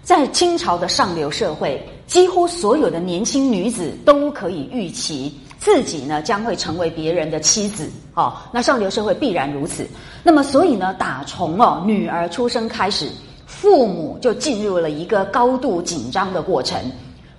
[0.02, 7.88] 在清朝的上流社会，几乎所有的年轻女子都可以预期自己呢将会成为别人的妻子。
[8.14, 9.86] 哦，那上流社会必然如此。
[10.24, 13.10] 那么，所以呢，打从哦女儿出生开始，
[13.46, 16.80] 父母就进入了一个高度紧张的过程。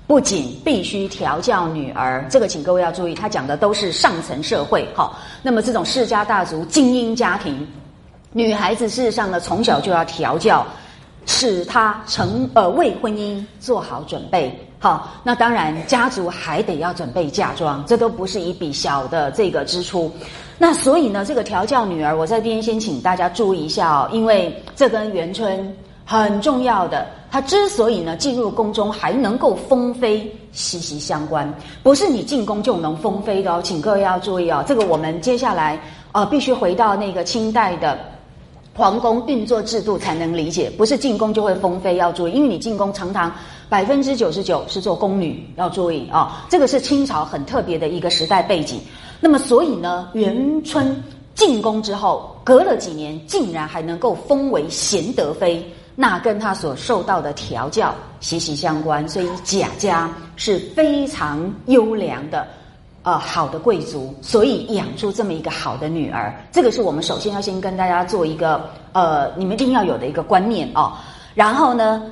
[0.05, 4.87] 不仅必须调教女儿，这个请各位要注意，他讲的都是上层社会。
[4.95, 7.67] 好，那么这种世家大族、精英家庭，
[8.33, 10.65] 女孩子事实上呢，从小就要调教。
[11.31, 20.11] 使他成呃为婚姻做好准备，好，那当然家族还得要准备嫁妆，这都不是一笔小的这个支出。
[20.57, 25.71] 那所以呢，这个调教女儿，我在这边先请大家注意一下哦，因为这跟元春
[26.03, 31.47] 很重要的，她之所以呢进入宫中还能够封妃，息息相关，
[31.83, 35.79] 不是你进宫就能封妃的哦，请各位要注意哦，这个我们接下来
[36.11, 37.99] 呃必须回到那个清代的。
[38.79, 43.29] 皇宫运作制度才能理解，不是进宫就会封妃，要注意，因为你进宫常常
[43.67, 48.79] 百分之九十九是做宫女，要注意啊，这个是清朝很特别的一个时代背景。
[49.19, 50.95] 那么，所以呢，元春
[51.35, 55.61] 进宫之后，隔了几年，竟然还能够封为贤德妃，
[55.93, 59.05] 那跟她所受到的调教息息相关。
[59.09, 62.47] 所以贾家是非常优良的。
[63.03, 70.91] 呃，好的贵族，所以养出这么一个好的女儿，这个是我们首先要先跟大家做一个呃，你们一定要有的一个观念哦。
[71.33, 72.03] 然后呢，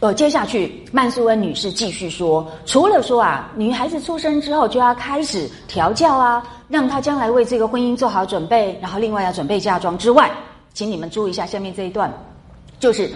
[0.00, 10.30] 呃，接下去曼苏恩女士继续说，除了说啊，女孩子出生之后就要开始调教啊，让她将来为这个婚姻做好准备，然后另外要准备嫁妆之外，
[10.74, 12.12] 请你们注意一下下面这一段，
[12.78, 13.10] 就是。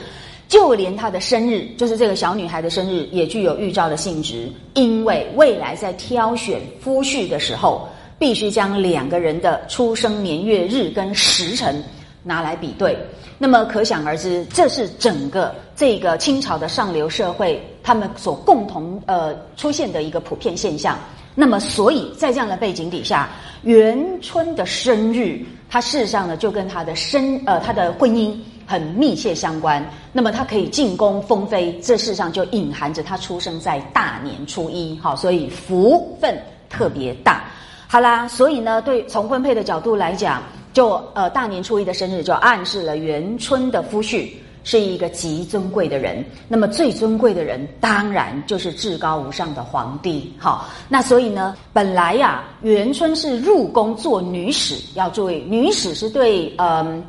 [0.50, 4.50] 就连她的生日，就是这个小女孩的生日，也具有预兆的性质。
[4.74, 11.80] 因为未来在挑选夫婿的时候，必须将两个人的出生年月日跟时辰
[12.24, 12.98] 拿来比对。
[13.38, 20.98] 那么可想而知，这是整个这个清朝的上流社会他们所共同呃出现的一个普遍现象。
[21.32, 23.30] 那么，所以在这样的背景底下，
[23.62, 28.36] 元春的生日，它事实上呢，就跟她的生呃她的婚姻。
[28.70, 37.42] 很密切相关，那么他可以进宫封妃，这事实上就隐含着他出生在大年初一，好，所以福分特别大。
[37.88, 40.40] 好啦，所以呢，对从婚配的角度来讲，
[40.72, 44.30] 就呃大年初一的生日就暗示了元春的夫婿
[44.62, 46.24] 是一个极尊贵的人。
[46.46, 50.32] 那么最尊贵的人，当然就是至高无上的皇帝。
[50.38, 57.04] 好，那所以呢，本来呀，元春是入宫做女史，要注意，女史是对嗯。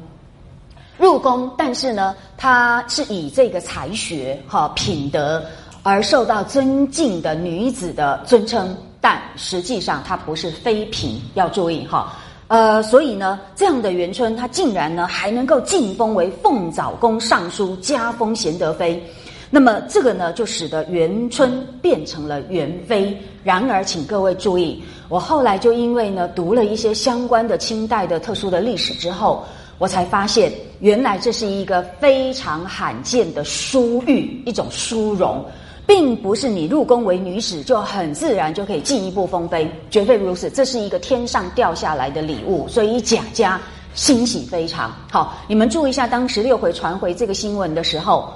[1.02, 5.44] 入宫，但是呢，她是以这个才学、哈品德
[5.82, 12.14] 而受到尊敬的女子的尊称，但实际上她不是妃嫔，要注意哈。
[12.50, 19.04] 呃，所以呢，这样的元春，她竟然呢还能够晋封为凤藻宫尚书，加封贤德妃。
[19.50, 23.20] 那么这个呢，就使得元春变成了元妃。
[23.44, 29.44] 然而，请各位注意，我后来就因为呢读了一些相关的清代的特殊的历史之后。
[29.82, 35.44] 我才发现，原来这是一个非常罕见的殊遇，一种殊荣，
[35.88, 40.52] 并不是你入宫为女使就很自然就可以进一步封妃，绝非如此。
[40.52, 43.60] 这是一个天上掉下来的礼物，所以贾家
[43.96, 44.96] 欣喜非常。
[45.10, 48.32] 好，你们注意一下，当十六回传回这个新闻的时候，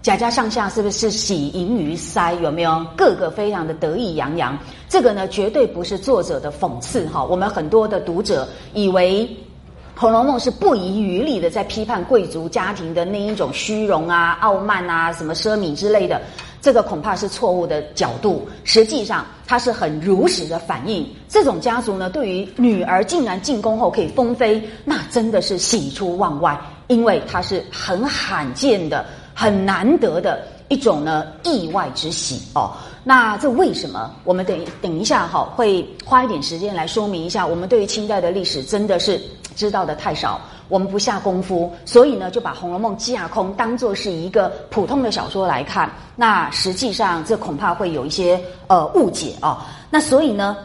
[0.00, 2.40] 贾家上下是不是喜盈于腮？
[2.40, 2.86] 有没有？
[2.96, 4.56] 个个非常的得意洋洋。
[4.88, 7.04] 这个呢，绝对不是作者的讽刺。
[7.08, 9.26] 哈，我们很多的读者以为。
[9.96, 16.20] 《红楼梦》是不遗余力的在批判贵族家庭的那一种虚荣啊、傲慢啊、什么奢靡之类的，
[16.60, 18.46] 这个恐怕是错误的角度。
[18.64, 32.72] 实际上，它是很如实的反映这种家族呢，对于女儿竟然进宫后可以封妃，那真的是喜出望外，因为它是很罕见的、很难得的一种呢意外之喜哦。
[33.04, 34.10] 那这为什么？
[34.24, 37.46] 我们等等一下哈，会花一点时间来说明一下。
[37.46, 39.20] 我们对于清代的历史真的是
[39.54, 45.90] 知道的太少，我们不下功夫，所以呢就把《红楼梦》架空当做是一个普通的小说来看。
[46.16, 49.66] 那实际上这恐怕会有一些呃误解啊。
[49.90, 50.56] 那所以呢？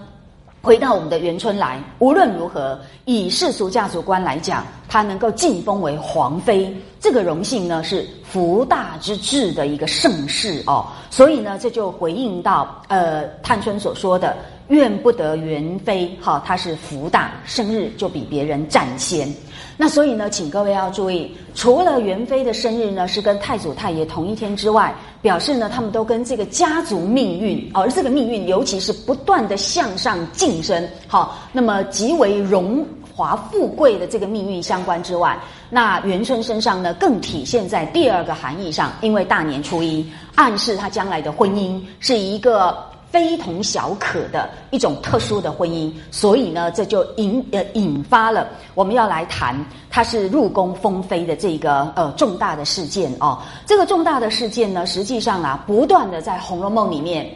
[0.62, 10.86] 回到我们的元春来，无论如何，以世俗价值观来讲，她能够晋封为皇妃，这个荣幸呢是福大之至的一个盛世哦。
[11.10, 14.36] 所以呢，这就回应到呃探春所说的
[14.70, 19.32] “怨不得元妃”，哈，她是福大，生日就比别人占先。
[19.78, 35.40] 那所以呢，请各位要注意，除了元妃的生日呢是跟太祖太爷同一天之外，表示呢他们都跟这个家族命运，而这个命运尤其是不断的向上晋升，好，那么极为荣华富贵的这个命运相关之外，
[35.70, 40.06] 那元春身上呢更体现在第二个含义上，因为大年初一
[40.36, 42.89] 暗示他将来的婚姻是一个。
[43.12, 49.56] 非同小可的一种特殊的婚姻，所以呢，这就引呃引发了我们要来谈
[49.90, 53.40] 他是入宫封妃的这个呃重大的事件哦。
[53.66, 57.28] 这个重大的事件呢，实际上啊，不断的在《红楼梦》里面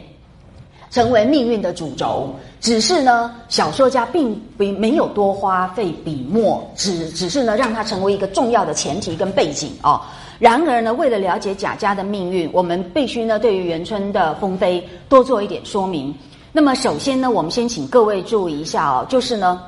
[0.90, 10.00] 成为命运的主轴，只是呢，小说家并没没有多花费笔墨，只只是呢，让它成为一个重要的前提跟背景哦。
[10.38, 16.14] 然而呢，为了了解贾家的命运，我们必须呢对于元春的封妃多做一点说明。
[16.52, 19.60] 那么首先呢，我们先请各位注意一下哦，就是呢，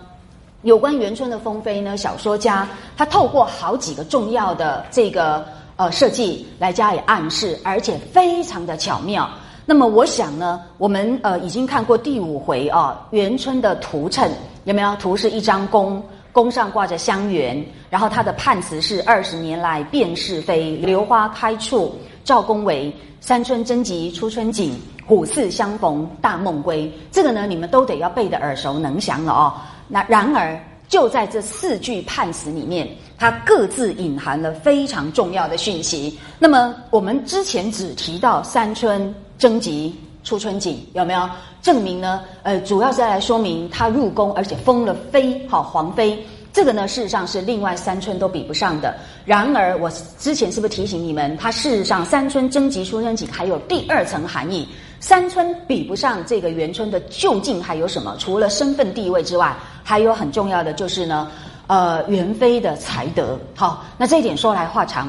[0.62, 5.44] 有关元春的封妃呢，小说家他透过好几个重要的这个
[5.76, 9.28] 呃设计来加以暗示，而且非常的巧妙。
[9.64, 14.30] 那么我想呢，我们呃已经看过第五回啊，元春的图衬
[14.64, 14.94] 有没有？
[14.96, 16.02] 图是一张弓。
[16.37, 26.93] 弓上挂着香橼，然后他的判词是二十年来辨是非，榴花开处赵公为三春争吉初春景，虎似相逢大梦归。
[27.11, 29.55] 这个呢，你们都得要背得耳熟能详了哦。
[29.89, 36.18] 那然而就在这四句判词里面，它各自隐含了非常重要的讯息。
[36.39, 39.95] 那么我们之前只提到三春征吉。
[40.27, 41.31] 初春景有没有
[41.62, 42.20] 证明呢？
[42.43, 46.18] 呃，主要是来说明他入宫，而且封了妃，好皇妃。
[46.53, 48.93] 这个呢，事实上是另外三春都比不上的。
[49.24, 54.66] 然而，我之前是不是提醒你们，它事实上三春征集出春景还有第二层含义。
[54.99, 58.16] 三春比不上这个元春的，究竟还有什么？
[58.18, 61.31] 除了身份地位之外，还有很重要的就是呢，
[61.68, 63.39] 呃，元妃的才德。
[63.55, 65.09] 好，那这一点说来话长。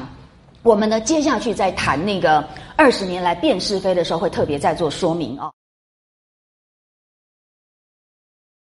[0.68, 2.46] 我们呢，接下去在谈那个
[2.76, 5.50] 二十年来辨是非的时候，会特别再做说明哦。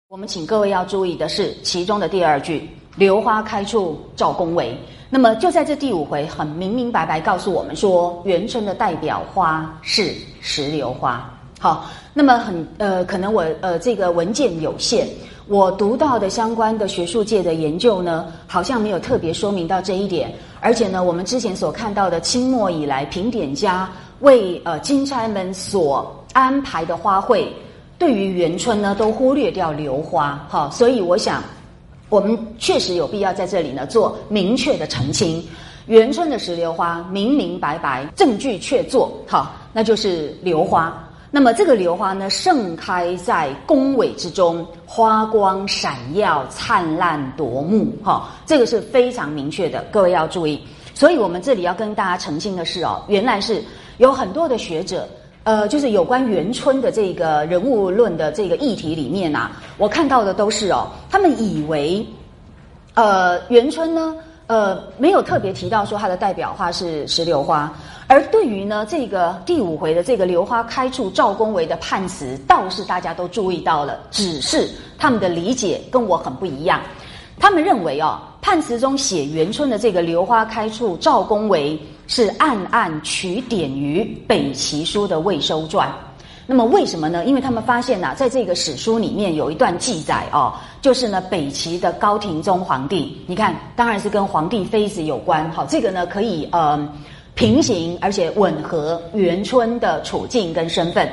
[0.07, 4.77] 我们请各位要注意的是，其中的第二句“榴花开处照宫闱”，
[5.09, 11.27] 那么就在这第五回，很明明白白告诉我们说，元春的代表花是石榴花。
[11.59, 15.07] 好，那么很呃，可能我呃这个文件有限。
[15.49, 20.31] 我读到的相关的学术界的研究呢，好像没有特别说明到这一点。
[20.61, 23.89] 而且呢，我们之前所看到的清末以来评点家
[24.19, 27.47] 为呃金钗们所安排的花卉，
[27.97, 30.39] 对于元春呢都忽略掉榴花。
[30.47, 31.41] 哈，所以我想，
[32.09, 35.43] 我们确实有必要在这里呢做明确的澄清。
[35.87, 41.08] 元春的石榴花明明白白，证据确凿，好，那就是榴花。
[41.31, 50.59] 那么这个榴花呢，盛开在宫闱之中，花光闪耀，灿烂夺目，哈，这个是非常明确的，各位要注意。
[50.95, 53.63] 所以我们这里要跟大家澄清的是哦，原来是
[53.97, 55.07] 有很多的学者，
[55.43, 62.05] 呃，就是有关元春的这个人物论的这个议题里面啊，我看到的都是哦，他们以为，
[62.95, 64.15] 呃，元春呢。
[64.47, 67.71] 呃，没有特别提到说它的代表花是石榴花，
[68.09, 76.81] 而对于呢这个第五回的这个榴花开处赵公为的判词，倒是大家都注意到了，只是他们的理解跟我很不一样。
[77.39, 85.87] 他们认为哦，判词中写元春的这个榴花开处赵公为是暗暗取典于北齐书的魏收传。
[86.47, 87.23] 那么为什么呢？
[87.25, 90.51] 因为他们发现呐，在这个史书里面有一段记载哦，
[90.81, 95.47] 就是呢北齐的高庭宗皇帝，你看当然是跟皇帝妃子有关。
[95.51, 96.91] 好，这个呢可以呃
[97.39, 101.09] 平行而且吻合元春的处境跟身份。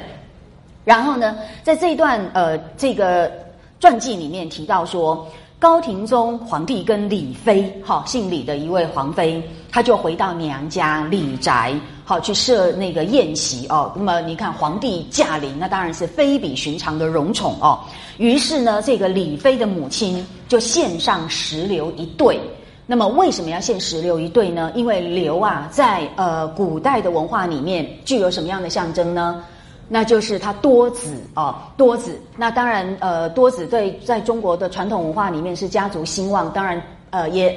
[0.84, 3.30] 然后呢，在这一段呃这个
[3.78, 5.24] 传记里面提到说，
[5.56, 11.72] 高廷宗皇帝跟李妃，哈，姓李的一位皇妃，她就回到娘家李宅，
[12.04, 13.92] 好去设那个宴席哦。
[13.94, 17.78] 那么你看，皇帝驾临，那当然是非比寻常的荣宠哦。
[18.18, 22.36] 于是呢，这个李妃的母亲就献上石榴一对。
[22.88, 24.70] 那么为什么要献石榴一对呢？
[24.76, 29.42] 因为榴啊，在呃古代的文化里面具有什么样的象征呢？
[29.88, 32.20] 那就是它多子啊，多子。
[32.36, 36.80] 那当然，呃，多子对在中国的传统文化里面是家族兴旺，当然，
[37.10, 37.56] 呃，也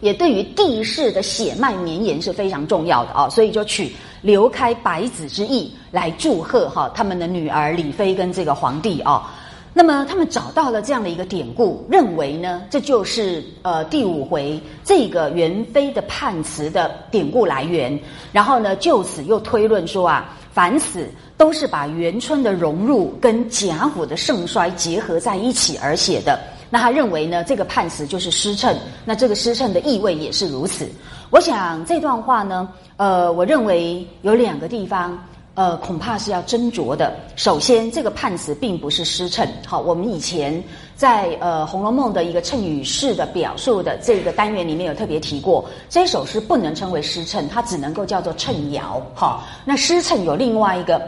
[0.00, 3.28] 也对于帝室的血脉绵延是非常重要的啊。
[3.28, 9.28] 所以就取留开百子之意来祝贺哈他们的女儿李妃跟这个皇帝啊。
[9.72, 17.98] 那么他们找到了这样的一个典故，认为呢，这就是呃第五回这个元妃的判词的典故来源。
[18.32, 20.36] 然后呢，就此又推论说啊。
[20.52, 26.40] 凡此都是把元春的融入跟贾府的盛衰结合在一起而写的。
[26.68, 28.76] 那他认为呢，这个判词就是诗称。
[29.04, 30.88] 那这个诗称的意味也是如此。
[31.30, 35.16] 我想这段话呢，呃，我认为有两个地方。
[35.54, 37.12] 呃，恐怕是要斟酌的。
[37.34, 39.46] 首先，这个判词并不是诗称。
[39.66, 40.62] 好，我们以前
[40.94, 49.02] 在呃《红楼梦》的一个称语式的表述的这个单元里面有特别提过，这首诗不能称为诗称，它只能够叫做称谣。
[49.12, 51.02] 好，那诗称有另外一个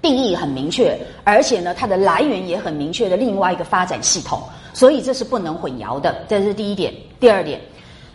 [0.00, 4.42] 定义很明确，而且呢，它的来源也很明确的另外一个发展系统，
[4.72, 6.24] 所以这是不能混淆的。
[6.26, 6.92] 这是第一点。
[7.20, 7.60] 第二点，《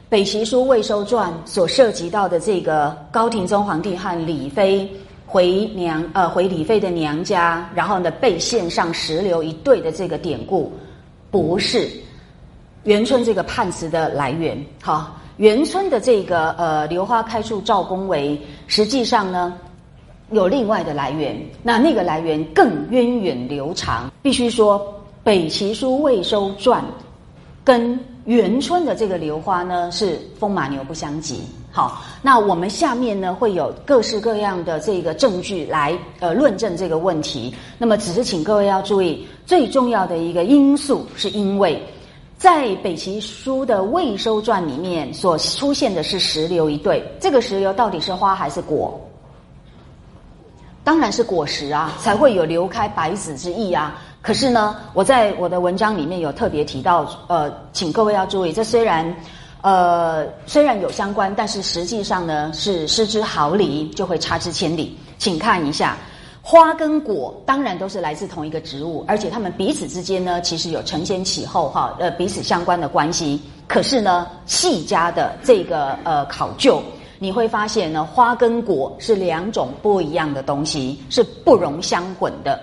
[0.09, 4.89] 北齐书魏收传》所涉及到的这个高廷宗皇帝和李妃。
[5.25, 10.71] 回娘呃回李妃的娘家，然后呢被献上石榴一对的这个典故，
[11.31, 11.89] 不是
[12.83, 14.63] 元春这个判词的来源。
[14.81, 19.57] 好，元春的这个呃榴花开处照宫闱，实际上呢
[20.31, 21.35] 有另外的来源。
[21.63, 24.79] 那那个来源更源远流长，必须说
[25.23, 26.83] 《北齐书未收传》
[27.63, 31.41] 跟元春的这个榴花呢是风马牛不相及。
[31.75, 37.51] 好，那我们下面呢会有各式各样的这个证据来呃论证这个问题。
[37.79, 41.83] 那么，只是请各位要注意，最重要的一个因素是因为
[42.37, 49.01] 在北齐书的魏收传里面所出现的是石榴一对，这个石榴到底是花还是果？
[50.83, 53.99] 当然是果实啊，才会有流开百子之意啊。
[54.21, 59.11] 可是呢，我在我的文章里面有特别提到，呃，请各位要注意，这虽然。
[59.63, 64.97] 呃，虽然有相关，但是实际上呢是失之毫厘，就会差之千里。
[65.17, 65.97] 请看一下，
[66.41, 73.41] 花跟果当然都是来自同一个植物，而且它们彼此之间呢其实有承先启后哈，呃彼此相关的关系。
[73.65, 76.83] 可是呢，细加的这个呃考究，
[77.17, 82.61] 你会发现呢，花跟果是两种不一样的东西，是不容相混的。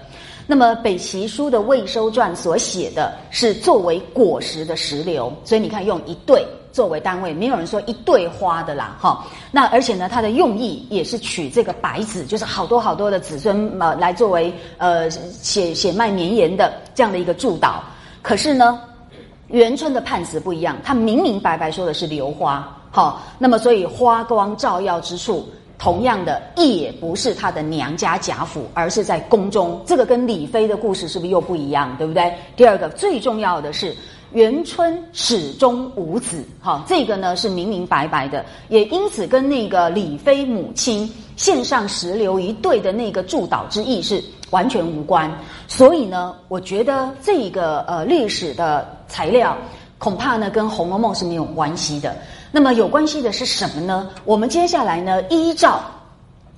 [0.51, 6.45] 那么北齐书的魏收传所写的是作为果实的石榴，所以你看用一对。
[6.73, 9.25] 作为单位，没有人说一对花的啦，哈。
[9.53, 17.75] 那而且呢，它的用意也是取这个白子，就是好多好多的子孙呃来作为呃血血脉绵延的这样的一个祝祷。
[18.21, 18.81] 可是呢，
[19.49, 23.23] 元春的判词不一样，他明明白白说的是榴花，好。
[23.39, 25.49] 那么所以花光照耀之处，
[25.81, 29.83] 同样的也不是他的娘家贾府，而是在宫中。
[29.87, 31.97] 这个跟李妃的故事是不是又不一样？
[31.97, 32.33] 对不对？
[32.55, 33.97] 第二个最重要的是。
[34.33, 45.29] 元春始终无子，哈，这个呢是明明白白的，也因此跟那个李妃母亲献上石榴一对的那个祝祷之意是完全无关。
[45.67, 49.59] 所以呢，我觉得这个呃历史的材料
[49.99, 52.15] 恐怕呢跟《红楼梦》是没有关系的。
[52.53, 54.09] 那么有关系的是什么呢？
[54.25, 55.81] 我们接下来呢依照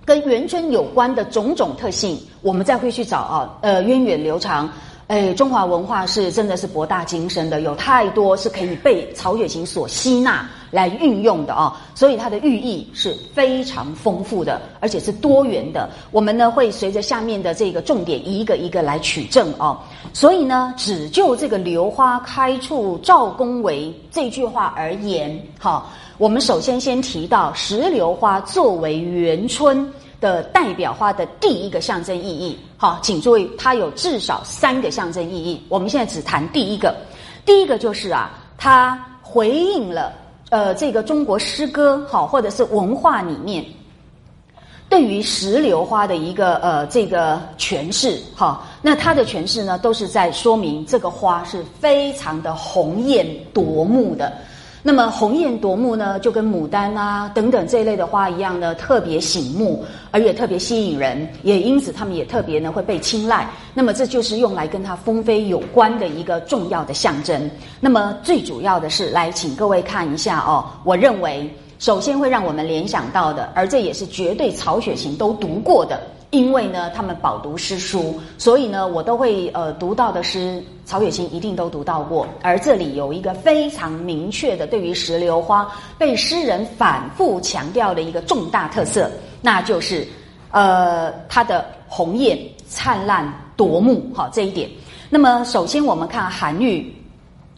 [0.05, 4.68] 跟元春有关的种种特性，我们再会去找啊，呃，源远流长。
[5.09, 15.91] 哎，中华文化是真的是博大精深的，有太多是可以被曹雪芹所吸纳来运用的哦，所以它的寓意是非常丰富的，而且是多元的。
[16.13, 19.79] 我们呢会随着下面的这个重点一个一个来取证哦。
[20.15, 29.87] 所以呢，只就这个“榴花开处照宫闱”这句话而言，好，我们首先先提到石榴花作为元春。
[30.23, 35.61] 的代表花的第一个象征意义，好，请注意，它有至少三个象征意义。
[35.68, 36.95] 我们现在只谈第一个，
[37.45, 40.12] 第一个就是啊，它回应了
[40.51, 43.64] 呃这个中国诗歌好或者是文化里面
[44.89, 48.62] 对于石榴花的一个呃这个诠释哈。
[48.81, 54.33] 那它的诠释呢，都是在说明这个花是非常的红艳夺目的。
[54.85, 63.49] 那么红艳夺目呢，就跟牡丹啊等等这一类的花一样呢，特别醒目，而且特别吸引人，也因此它们也特别呢会被青睐。
[63.74, 67.49] 那么这就是用来跟它风飞有关的一个重要的象征。
[67.78, 76.01] 那么最主要的是，来请各位看一下哦，我认为首先会让我们联想到的，而这也是绝对曹雪芹都读过的。
[76.33, 82.26] 因为呢，他们饱读诗书，所以呢，我都会呃读到的诗，曹雪芹一定都读到过。
[82.41, 89.11] 而这里有一个非常明确的，对于石榴花被诗人反复强调的一个重大特色，
[89.43, 90.09] 那就是
[90.51, 94.11] 呃它的红艳、灿烂、夺目。
[94.14, 94.70] 好，这一点。
[95.11, 96.91] 那么，首先我们看韩愈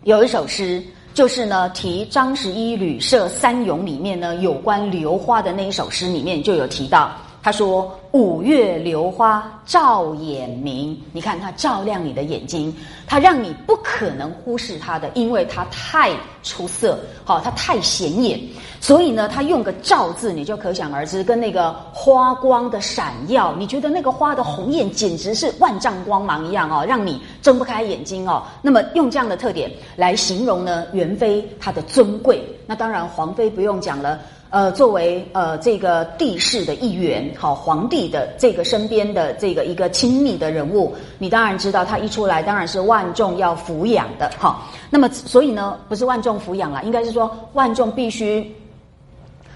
[0.02, 0.82] 有一首诗，
[1.14, 7.12] 就是呢提张十一旅舍三咏里面呢有关榴花的那一首诗里面就有提到。
[7.44, 12.74] 他说：“五月榴花照眼明，你看它照亮你的眼睛，
[13.06, 16.10] 它让你不可能忽视它的，因为它太
[16.42, 18.40] 出色，好，它太显眼。
[18.80, 28.42] 所以呢，他用个‘照’字，你就可想而知，跟那个花光的闪耀，你觉得那个花的红艳简直是万丈光芒一样哦，让你睁不开眼睛哦。
[28.62, 34.18] 那么用这样的特点来形容呢，元妃她的尊贵，那当然皇妃不用讲了。”
[34.54, 44.62] 呃，作为呃这个帝室的一员，好皇帝的这个身边的这个一个亲密的人物，你当然知道他一出来当然是万众要抚养的，哈。
[44.90, 48.48] 那么所以呢，不是万众抚养啦，应该是说万众必须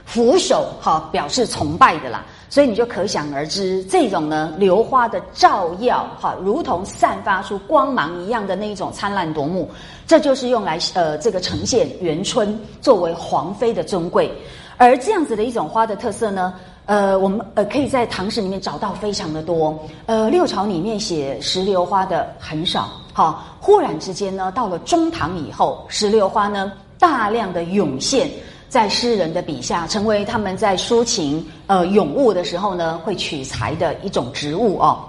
[0.05, 2.27] 俯首，哈，表示崇拜的啦。
[2.51, 9.71] 所以你就可想而知，这种呢榴花的照耀，哈，如同散发出光芒一样的那一种灿烂夺目，
[10.09, 14.29] 这就是用来呃这个呈现元春作为皇妃的尊贵。
[14.79, 16.55] 而这样子的一种花的特色呢，
[16.87, 19.77] 呃，我们呃可以在唐诗里面找到非常的多，
[20.07, 28.31] 呃，六朝里面写石榴花的很少，好，忽然之间呢，到了中唐以后，石榴花呢大量的涌现
[28.69, 35.05] 在诗人的笔下，成为他们在抒情呃咏物的时候呢会取材的一种植物哦。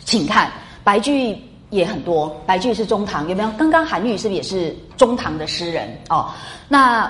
[0.00, 0.50] 请看
[0.82, 3.50] 白居易也很多，白居易是中唐，有没有？
[3.56, 6.28] 刚刚韩愈是不是也是中唐的诗人哦？
[6.68, 7.08] 那。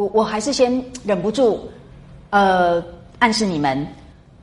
[0.00, 1.60] 我我还是先忍不住，
[2.30, 2.82] 呃，
[3.18, 3.86] 暗示你们，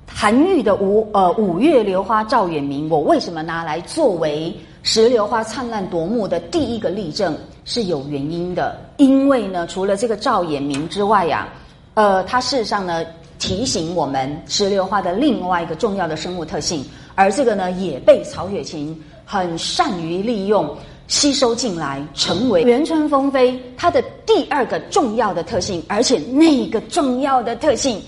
[0.06, 7.36] 韩愈的五呃五月榴花照远明，我为什么拿来作为石榴花灿烂夺目的第一个例证
[7.66, 11.50] 是有原因的，因为呢，除了这个照眼明之外呀，
[11.96, 13.04] 呃，它事实上呢
[13.40, 16.86] 提醒我们石榴花的另外一个重要的生物特性，
[17.16, 18.96] 而这个呢也被曹雪芹
[19.26, 20.78] 很善于利用。
[21.08, 28.02] 吸收进来，成为元春风飞它的第二个重要的特性，而且那个重要的特性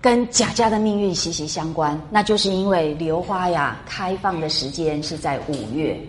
[0.00, 6.00] 跟贾家的命运息息相关，那就是因为榴花呀开放的时间是在五月，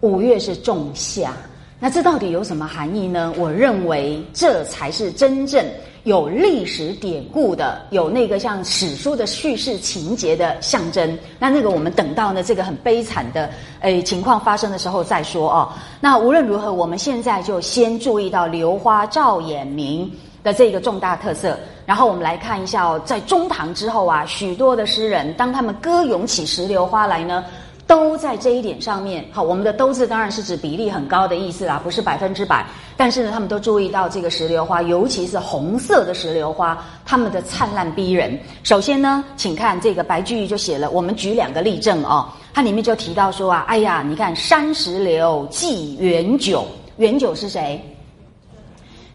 [0.00, 1.32] 五月是仲夏，
[1.78, 3.32] 那这到底有什么含义呢？
[3.36, 5.64] 我认为这才是真正。
[6.04, 13.50] 有历史典故的，有那个像史书的叙事情节的象征，那那个我们等到呢这个很悲惨的
[13.80, 15.68] 诶情况发生的时候再说哦。
[16.00, 20.08] 那无论如何，我们现在就先注意到榴花照眼明
[20.44, 27.44] 的这个重大特色，然后我们来看一下哦，在中唐之后啊，许多的诗人当他们歌咏起石榴花来呢。
[27.86, 32.66] 都在这一点上面，好，我们的“都”字当然是指比例很高的意思啦，不是百分之百。
[32.96, 38.36] 但是呢，他们都注意到这个石榴花，尤其是红色的石榴花，它们的灿烂逼人。
[38.64, 46.66] 首先呢，请看这个白居易就写了，我们举两个例证哦，它里面就提到说啊，哎呀，你看山石榴寄元九，
[46.96, 47.80] 元九是谁？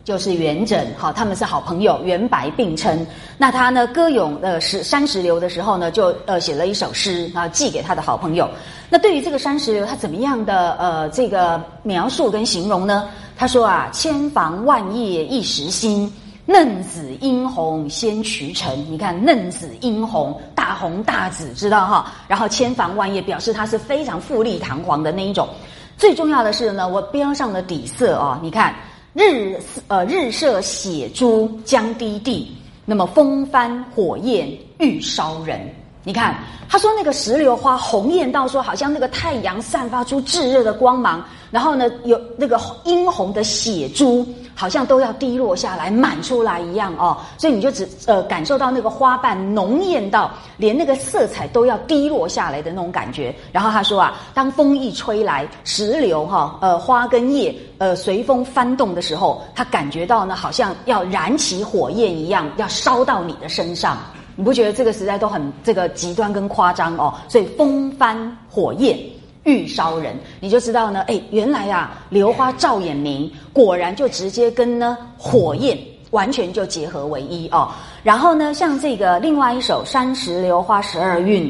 [0.04, 3.06] 就是元稹，好，他们是好朋友，元白并称。
[3.38, 8.50] 那他呢歌咏呃石山石榴的时候呢，就呃写了一首诗啊，寄给他的好朋友。
[8.90, 13.08] 那对于这个山石榴，他怎么样的呃这个描述跟形容呢？
[13.38, 16.12] 他说啊，千房万叶一时新，
[16.48, 18.76] 嫩紫殷红先渠成。
[18.90, 22.12] 你看嫩紫殷红，大红大紫，知道哈？
[22.28, 25.48] 然后千房万叶，表示它是非常富丽堂皇的那一种。
[25.96, 28.74] 最重要的是呢，我标上的底色啊，你看。
[29.14, 32.56] 日呃日射血珠将滴地，
[32.86, 34.50] 那么风翻火焰
[34.80, 35.60] 欲烧人。
[36.04, 44.26] 你看，他说那个石榴花红艳到说，好像那个太阳散发出炙热的光芒，然后呢，有那个殷红的血珠，
[44.56, 47.18] 好像都要滴落下来满出来一样哦。
[47.38, 53.36] 所以你就只呃感受到那个花瓣浓艳到连那个色彩都要滴落下来的那种感觉。
[53.52, 63.98] 然后他说啊，当风一吹来，石榴哈呃花跟叶呃随风翻动的时候，他感觉到呢，好像要燃起火焰一样，要烧到你的身上。
[64.38, 67.14] 你不觉得这个时代都很这个极端跟夸张哦？
[67.28, 68.98] 所以风翻火焰
[69.44, 75.78] 玉烧人，你就知道呢，哎，原来啊，榴花照眼明，果然就直接跟呢火焰
[76.12, 77.72] 完全就结合为一哦。
[78.04, 81.46] 然后呢，像这个另外一首《三十榴花十二韵》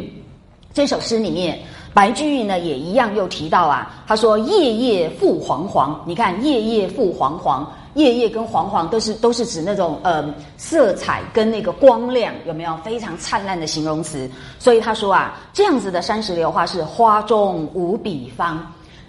[0.73, 1.59] 这首诗里面。
[1.93, 10.23] 白居易呢也一样又提到啊，他说夜夜复黄黄，你看夜夜复黄黄，夜夜跟黄黄都是都是指那种呃
[10.57, 14.29] 色彩跟那个光亮有没有非常灿烂的形容词？
[14.59, 18.65] 所以他说啊，这样子的山石榴花是花中无比方，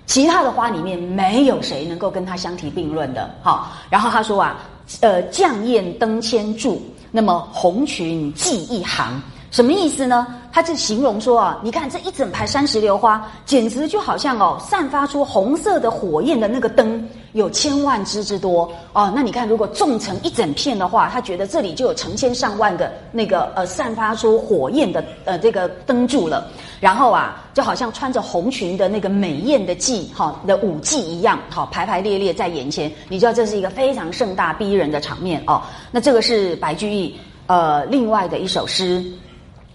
[0.07, 3.30] 其他的花里面没有谁能够跟它相提并论的。
[3.43, 4.59] 好，然后他说啊，
[5.01, 9.22] 呃绛艳登千柱，那么红裙系一行。
[9.53, 10.26] 什么意思呢？
[10.50, 19.12] 他是形容说啊，你看这一整排山石榴花，简直就好像哦，散发出红色的火焰的那个灯，有千万支之多哦。
[19.14, 26.50] 那你看，如果种成一整片的话，他觉得这里就有成千上万个那个呃，散发出火焰的呃这个灯柱了。
[26.80, 35.61] 然后啊，就好像穿着红裙的那个美艳的妓哈的舞妓一样，好排排列列在眼前，你知道这是一个非常盛大逼人的场面哦。
[35.90, 37.14] 那这个是白居易
[37.48, 39.05] 呃另外的一首诗。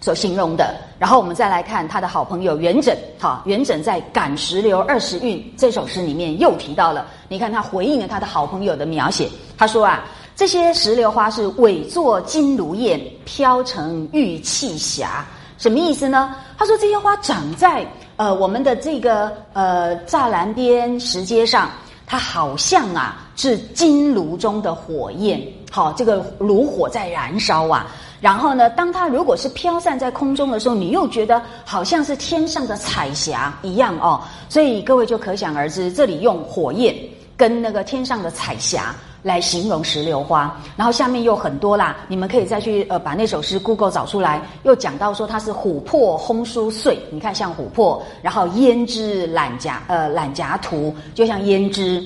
[0.08, 9.28] 所形容的，然后我们再来看他的好朋友元稹，哈，元稹在《感石榴二十韵》这首诗里面又提到了，你看他回应了他的好朋友的描写，
[9.58, 15.26] 他说啊，这些石榴花是伪作金炉焰，飘成玉砌霞，
[15.58, 16.34] 什么意思呢？
[16.58, 17.86] 他说这些花长在
[18.16, 21.70] 呃我们的这个呃栅栏边石阶上，
[22.06, 27.88] 它好像啊是金炉中的火焰，好，这个炉火在燃烧啊。
[28.20, 34.20] 然后呢，当它如果是飘散在空中的时候，你又觉得好像是天上的彩霞一样哦。
[34.50, 36.96] 所以各位就可想而知，这里用火焰
[37.36, 40.60] 跟那个天上的彩霞来形容石榴花。
[40.76, 52.04] 然后下面又很多啦，你们可以再去呃把那首诗 Google 找出来，又讲到说它是琥珀烘酥碎，你看像琥珀，然后胭脂懒颊呃懒颊图，就像胭脂。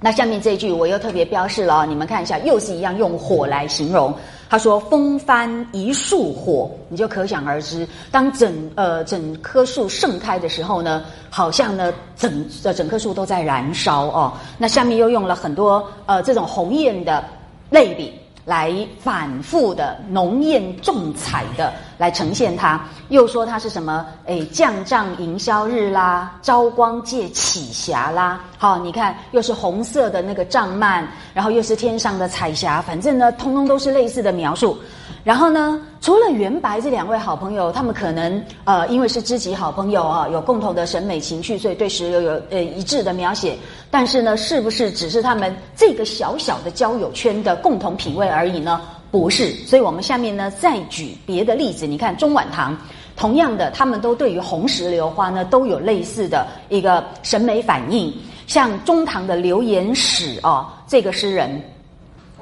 [0.00, 4.14] 那下面这一句我又特别标示了，你们看一下，又是一样用火来形容。
[4.48, 7.86] 他说：“风帆一树火，你就可想而知。
[8.10, 14.32] 当整呃整棵树盛开的时候呢，好像呢整呃整棵树都在燃烧哦。
[14.58, 17.24] 那下面又用了很多呃这种红艳的
[17.70, 18.12] 类比。”
[18.46, 24.04] 来反复的浓艳重彩的来呈现它，又说它是什么？
[24.26, 28.40] 哎，降帐营销日啦，朝光借启霞啦。
[28.58, 34.76] 好，你看又是红色的那个帐幔，然后又是天上的彩霞，反正呢，通通都是类似的描述。
[35.22, 43.56] 然后呢，除了元白这两位好朋友，他们可能呃，因为是知己好朋友啊，有共同的审美情趣，所以对石榴有呃一致的描写。
[43.90, 48.80] 但是呢，是不是只是他们这个小小的交友圈的共同品味而已呢？
[49.14, 49.52] 不是。
[49.64, 52.76] 所以我们下面呢再举别的例子，你看中晚唐，
[53.14, 58.12] 同样的，他们都对于红石榴花呢都有类似的一个审美反应。
[58.48, 61.62] 像中唐的刘言史哦，这个诗人。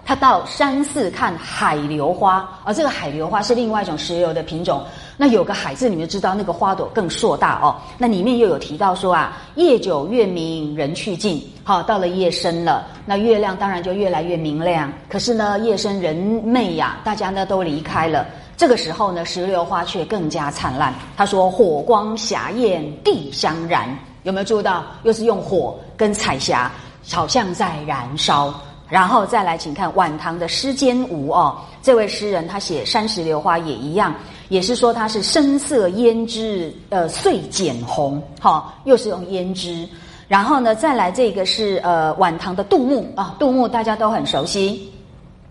[0.05, 4.83] 他到山寺看海榴花，而这个海榴花是另外一种石榴的品种。
[5.18, 7.77] 那有个海字，你们知道那个花朵更硕大哦。
[7.99, 14.92] 那里面又有提到说啊，夜久月明人去尽，好，到了夜深了，那月亮当然就越来越明亮。
[15.08, 18.26] 可是呢，夜深人寐呀，大家呢都离开了。
[18.56, 20.92] 这个时候呢，石榴花却更加灿烂。
[21.16, 23.88] 他说：“火光霞焰地相燃。”
[24.24, 24.84] 有没有注意到？
[25.04, 26.70] 又是用火跟彩霞，
[27.10, 28.52] 好像在燃烧。
[28.88, 34.14] 然后再来，请看晚唐的诗间吴哦，这位诗人他写山石榴花也一样，
[34.48, 39.88] 也是说它是深色胭脂，呃，碎剪红，哈，又是用胭脂。
[40.29, 44.93] 然后呢，再来这个是呃晚唐的杜牧啊，杜牧大家都很熟悉。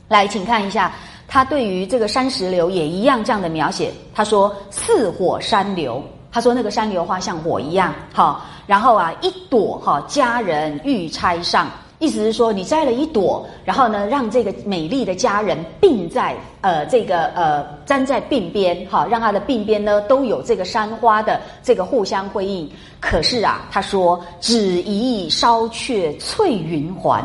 [0.07, 0.91] 来，请看一下
[1.27, 11.67] 他对于这个山石流也一样这样的描写，他说似火山流，他说那个山流花像火一样，好，然后啊一朵哈佳人玉钗上。
[12.01, 22.67] 意思是说，你摘了一朵，然后呢，让这个美丽的佳人并在呃这个呃粘在鬓边，哈，让她的鬓边呢都有这个山花的这个互相辉映。
[22.99, 27.23] 可是啊，他说只宜烧却翠云环。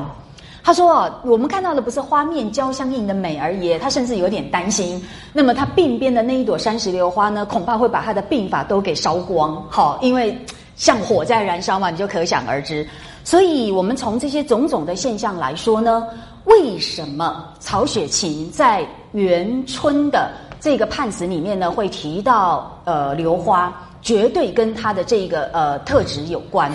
[0.62, 5.02] 他说，我们看到的不是花面交相映的美而已，他甚至有点担心。
[5.32, 10.36] 那么他鬓边的那一朵山石榴花呢，恐怕会把他的鬓发都给烧光，好，因为
[10.74, 12.86] 像火在燃烧嘛，你就可想而知。
[13.26, 16.06] 所以，我们从这些种种的现象来说呢，
[16.44, 26.70] 为什么曹雪芹在元春的这个判词里面呢，会提到呃榴花，绝对跟他的这个呃特质有关。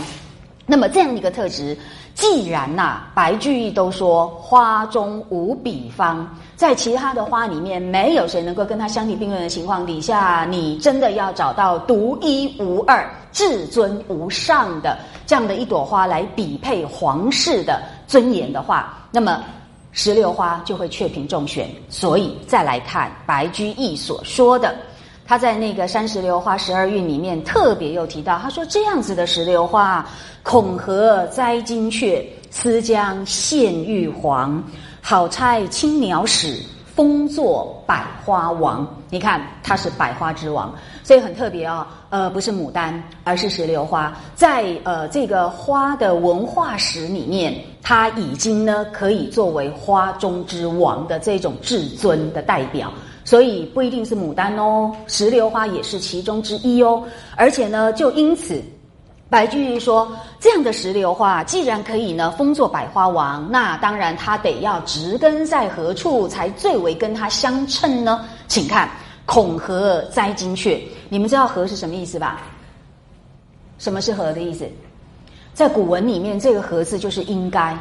[0.66, 1.78] 那么这样一个特质，
[2.16, 6.28] 既然呐，白居易都说花中无比方，
[6.58, 13.10] 在其他的花里面没有谁能够跟他相提并论的情况底下，你真的要找到独一无二。
[13.32, 19.44] 至尊无上的这样的一朵花来比配皇室的尊严的话，那么
[19.92, 21.70] 石榴花就会确评中选。
[21.90, 24.76] 所以再来看白居易所说的，
[25.26, 30.06] 他在那个《山石榴花十二韵》里面特别又提到，他说这样子的石榴花，
[30.44, 34.64] 恐合栽金雀，思将献玉皇，
[35.02, 36.62] 好差青鸟使。
[36.94, 40.76] 封作百花王，你看它是百花之王，
[41.12, 41.86] 所以很特别哦。
[42.09, 47.53] 呃，不是牡丹，而是石榴花，在呃这个花的文化史里面，
[47.84, 52.93] 它已经呢可以作为花中之王的这种至尊的代表。
[53.26, 57.03] 所以不一定是牡丹哦，石榴花也是其中之一哦。
[57.36, 58.64] 而且呢，就因此。
[59.30, 60.09] 白居易说
[60.39, 68.26] ：“这样的石榴花，既然可以呢封作百花王，那当然它得要植根在何处才最为跟它相称呢？
[68.47, 68.89] 请看
[69.32, 70.78] ‘恐禾栽金雀’，
[71.08, 72.42] 你们知道‘何’是什么意思吧？
[73.80, 74.70] 什么是‘何’的意思？
[75.54, 77.74] 在古文里面，这个‘何’字就是应该。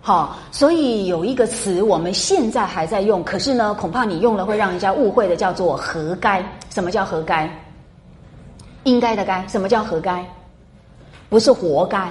[0.00, 6.40] 好，所以有一个词我们现在还在用，可是呢，恐怕你用了会让人家误会的，叫做‘何该’。
[6.70, 7.50] 什么叫‘何该’？
[8.84, 9.44] 应该的‘该’？
[9.48, 10.24] 什么叫‘何该’？
[11.28, 12.08] 不是活该，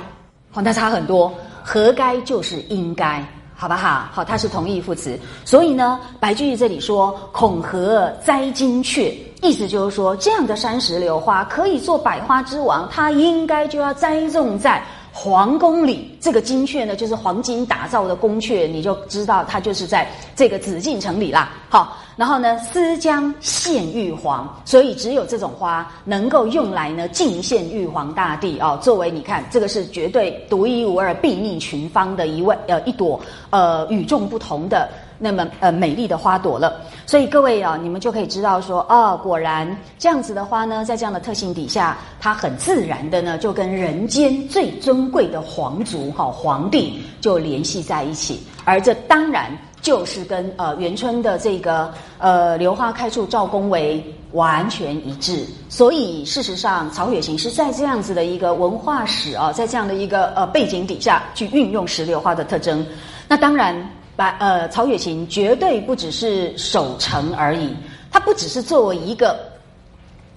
[0.52, 1.34] 好，那差很多。
[1.64, 3.26] 活该就是应该，
[3.64, 4.09] 好不好？
[4.11, 5.18] 好，它是同义副词。
[5.45, 14.84] 所以呢，白居易这里说“恐何栽金雀”，意思就是说，这样的山石榴花可以做百花之王，它应该就要栽种在。
[15.16, 21.51] 皇宫里，这个金雀呢，就是黄金打造的宫阙，你就知道它就是在这个紫禁城里啦。
[21.70, 34.89] 好，然后呢，思将献玉皇，所以只有这种花能够用来呢敬献玉皇大帝哦，作为你看，这个是绝对独一无二、睥睨群芳的一位呃一朵呃与众不同的。
[35.18, 49.51] 那么呃美丽的花朵了，所以各位啊，你们就可以知道说，哦，果然这样子的花呢，在这样的特性底下，它很自然的呢，就跟人间最尊贵的皇族哈皇帝就联系在一起，而这当然
[49.82, 55.45] 就是跟呃元春的这个呃榴花开处赵公为完全一致。
[55.70, 62.86] 所以事实上，曹雪芹是在这样子的一个文化史啊，在这样的一个呃背景底下去运用石榴花的特征。
[63.28, 63.76] 那当然。
[64.16, 67.76] 把呃，曹雪芹绝对不只是守成而已，
[68.11, 69.39] 他不只是作为一个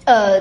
[0.04, 0.40] 呃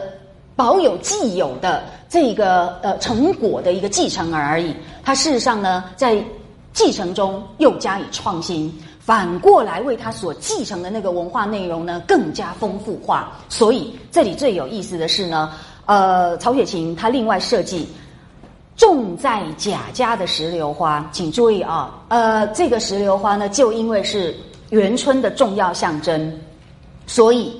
[0.56, 4.74] 保有既有的这个呃成果的一个继承而已，
[5.04, 6.24] 他事实上呢，在
[6.72, 13.34] 继承中又加以创新，反过来为他所继承的那个文化内容呢更加丰富化。
[13.50, 15.52] 所以这里最有意思的是呢，
[15.86, 17.88] 呃，曹雪芹他另外设计。
[18.76, 24.36] 种在贾家的石榴花，请注意啊，呃，这个石榴花呢，就因为是
[24.70, 26.34] 元春的重要象征，
[27.08, 27.56] 所以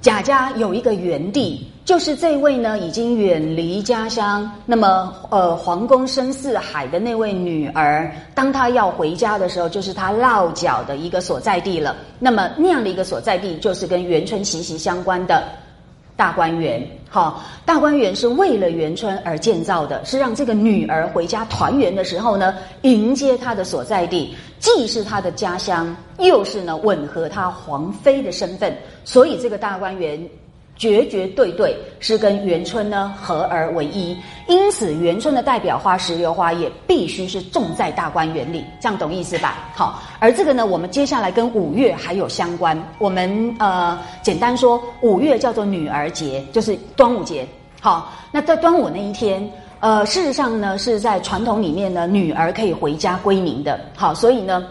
[0.00, 11.94] 贾家有一个园地，就是这位呢已经远离家乡，那么呃皇宫深似海的那位女儿，当她要回家的时候，就是她落脚的一个所在地了。
[12.18, 15.44] 那么那样的一个所在地，就是跟元春息息相关的。
[16.20, 30.22] 大观园，好，大观园是为了元春而建造的，是让这个女儿回家团圆的时候呢，迎接她的所在地，既是她的家乡，又是呢吻合她皇妃的身份，所以这个大观园。
[30.80, 34.16] 绝绝对对是跟元春呢合而为一，
[34.48, 39.68] 因此元春的代表花石榴花也必须是种在大观园里，这样懂意思吧？
[39.74, 42.82] 好，而这个呢，我们接下来跟五月还有相关。
[42.98, 47.46] 我们呃简单说，五月叫做女儿节，就是端午节。
[47.78, 49.46] 好，那在端午那一天，
[49.80, 53.78] 呃，事实上呢是在传统里面呢，女儿可以回家归宁的。
[53.94, 54.66] 好，所以呢。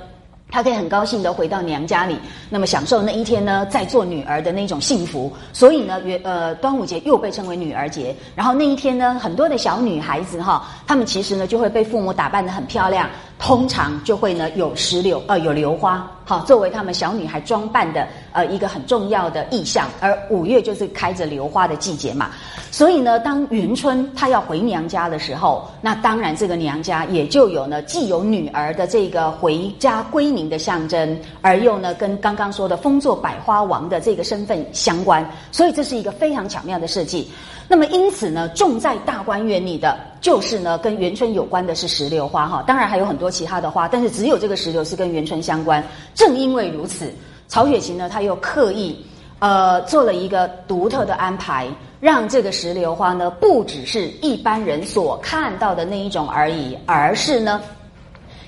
[0.51, 2.17] 她可以很高兴的回到娘家里，
[2.49, 5.31] 那么享受那一天呢，在做女儿的那种幸福。
[5.53, 8.15] 所以呢，元呃端午节又被称为女儿节。
[8.35, 13.07] 然后那一天呢，很多的小女孩子哈，她们其实呢就会被父母打扮的很漂亮，
[13.39, 19.87] 通常就会呢有石榴呃有榴花，好作为他们小女孩装扮的呃一个很重要的意象。
[20.01, 22.29] 而五月就是开着榴花的季节嘛。
[22.69, 37.31] 所以呢，当元春她要回娘家的时候，那当然这个娘家也就有呢，既有女儿的这个回家归宁的象征，而又呢跟刚刚说的封作百花王的这个身份相关，所以这是一个非常巧妙的设计。
[37.69, 45.81] 那么因此呢，种在大观园里的就是呢跟元春有关的是石榴花哈，当然还有很多其他的花，但是只有这个石榴是跟元春相关。
[46.15, 47.13] 正因为如此，
[47.47, 49.05] 曹雪芹呢他又刻意
[49.37, 51.67] 呃做了一个独特的安排。
[52.01, 57.59] 让这个石榴花呢，不只是一般人所看到的那一种而已，而是呢，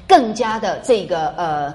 [0.07, 1.73] 更加的这个呃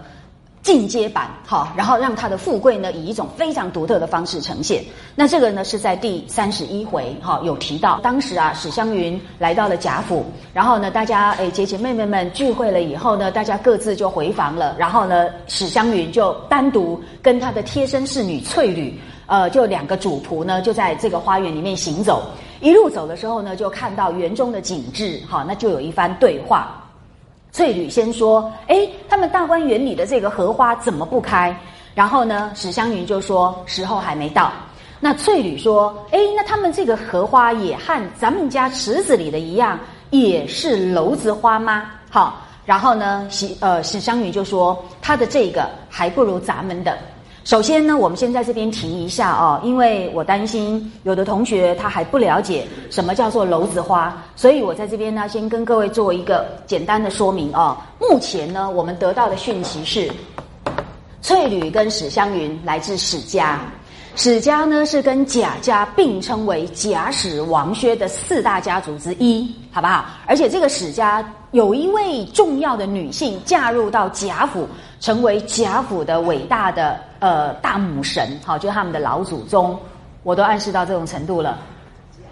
[0.67, 4.83] 进阶版，好，然后让他的富贵呢以一种非常独特的方式呈现。
[5.15, 22.25] 那这个呢是在第三十一回，哈，有提到当时啊，史湘云来到了贾府，然后呢，大家诶姐姐妹妹们聚会了以后呢，大家各自就回房了，然后呢，史湘云就单独跟她的贴身侍女翠缕，呃，就两个主仆呢，就在这个花园里面行走。
[22.61, 26.83] 一路走的时候呢，就看到园中的景致，哈，那就有一番对话。
[27.57, 31.59] 翠缕先说：“哎，他们大观园里的这个荷花怎么不开？”
[31.97, 34.53] 然后呢，史湘云就说：“时候还没到。”
[35.01, 39.81] 那翠缕说：“哎，那他们这个荷花也和咱们家池子里的一样，
[40.11, 46.99] 也是楼子花吗？”好，然后呢，史呃史湘云就说：“他的这个还不如咱们的。”
[47.47, 57.77] 首先呢，我们先在这边提一下哦，因为我担心有的同学他还不了解什么叫做篓子花，所以我在这边呢，先跟各位做一个简单的说明哦。
[58.01, 60.11] 目前呢，我们得到的讯息是，
[61.23, 63.61] 翠缕跟史湘云来自史家，
[64.17, 70.05] 史家呢是跟贾家并称为贾史王薛的四大家族之一，好不好？
[70.27, 74.67] 而且这个史家有一位重要的女性嫁入到贾府。
[75.01, 79.79] 成为贾府的伟大的呃大母神，好，就是他们的老祖宗，
[80.23, 81.59] 我都暗示到这种程度了，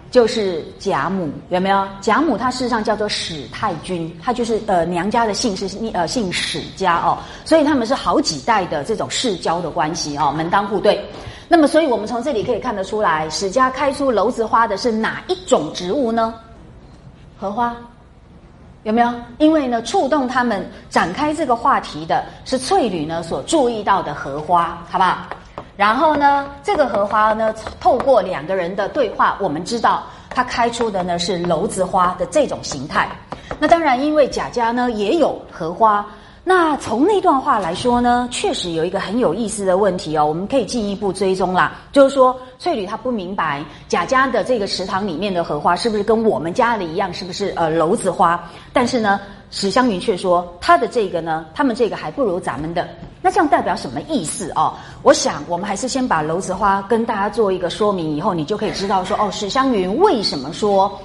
[0.09, 1.87] 就是贾母，有没有？
[2.01, 11.03] 贾母她事实上叫做史太君，她就是呃娘家的姓是呃姓史家哦，所以他们是好几代的这种世交的关系哦，门当户对。
[11.47, 16.33] 那么，所以我们从这里可以看得出来，史家开出楼子花的是哪一种植物呢？
[17.37, 17.75] 荷花。
[18.85, 19.11] 有没有？
[19.39, 25.17] 因为呢，触动他们展开这个话题的是翠缕呢所注意到的荷花，好不好？
[25.75, 33.09] 然后呢，这个荷花呢，透过两个人的对话，我们知道它开出的呢是楼子花的这种形态。
[33.59, 36.05] 那当然，因为贾家呢也有荷花。
[36.47, 41.75] 那从那段话来说呢，确实有一个很有意思的问题哦，我们可以进一步追踪啦。
[41.91, 48.39] 就是说，翠缕她不明白贾家的这个池塘里面的荷花是不是跟我们家的一样，是不是呃楼子花？
[48.71, 49.19] 但是呢，
[49.49, 52.87] 史湘云却说她的这个呢，他们这个还不如咱们的。
[53.23, 54.71] 那这样代表什么意思哦？
[55.01, 60.95] 我想我们还是先把楼子花跟大家做一个说明，以后你就可以知道说哦，史湘云为什么说。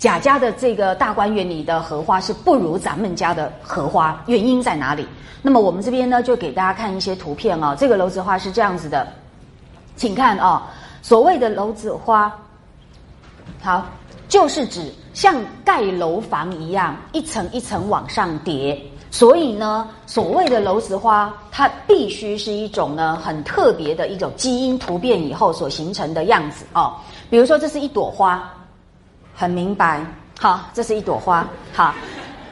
[0.00, 5.06] 贾家的这个大观园里的荷花是不如咱们家的荷花，原因在哪里？
[5.42, 7.76] 那么我们这边呢，就给大家看一些图片哦。
[7.78, 9.06] 这个楼子花是这样子的，
[9.96, 10.62] 请看哦。
[11.02, 12.34] 所谓的楼子花，
[13.60, 13.84] 好，
[14.26, 15.36] 就是指像
[15.66, 18.80] 盖楼房一样，一层一层往上叠。
[19.10, 26.94] 所以呢，所谓的楼子花，它必须是一种呢很特别的一种基因突变以后所形成的样子哦。
[27.28, 28.50] 比如说，这是一朵花。
[29.40, 30.04] 很明白，
[30.38, 31.94] 好，这是一朵花，好，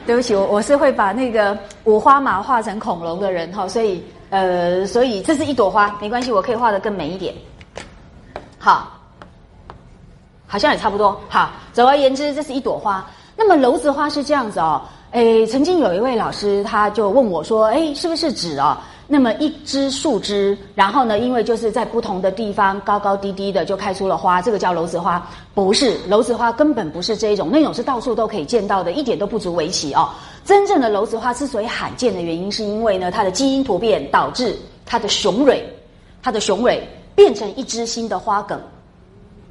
[0.07, 7.31] 对不起，我我是会把那个五花马画成恐龙的人哈，所以呃，所以这是一朵花，没关系，我可以画的更美一点，
[8.57, 8.87] 好，
[10.47, 13.05] 好像也差不多，好，总而言之，这是一朵花。
[13.35, 14.81] 那么楼子花是这样子哦，
[15.11, 18.81] 诶，曾经有一位老师他就问我说，诶，是不是指啊？
[19.11, 25.27] 那么一枝树枝，然后呢，因为就是在不同的地方高高低低的就开出了花，这个叫楼子花。
[25.55, 30.07] 不是楼子花，根本不是这一种，那种是到处都可以见到的，一点都不足为奇哦。
[30.45, 34.55] 真正的楼子花之所以罕见的原因，是因为呢，它的基因突变导致
[34.85, 35.67] 它的雄蕊，
[36.21, 38.61] 它的雄蕊变成一枝新的花梗。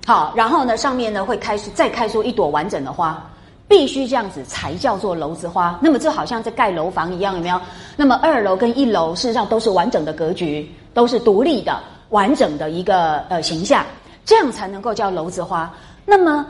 [0.07, 3.29] 好，然后呢，上面呢会开出再开出一朵完整的花。
[3.69, 5.79] 必须这样子才叫做楼子花。
[5.83, 7.61] 那么这好像在盖楼房一样，有没有？
[7.97, 13.85] 那么二楼跟一楼事实上都是完整的格局，都是独立的、完整的一个呃形象，
[14.25, 15.71] 这样才能够叫楼子花。
[16.07, 16.47] 那么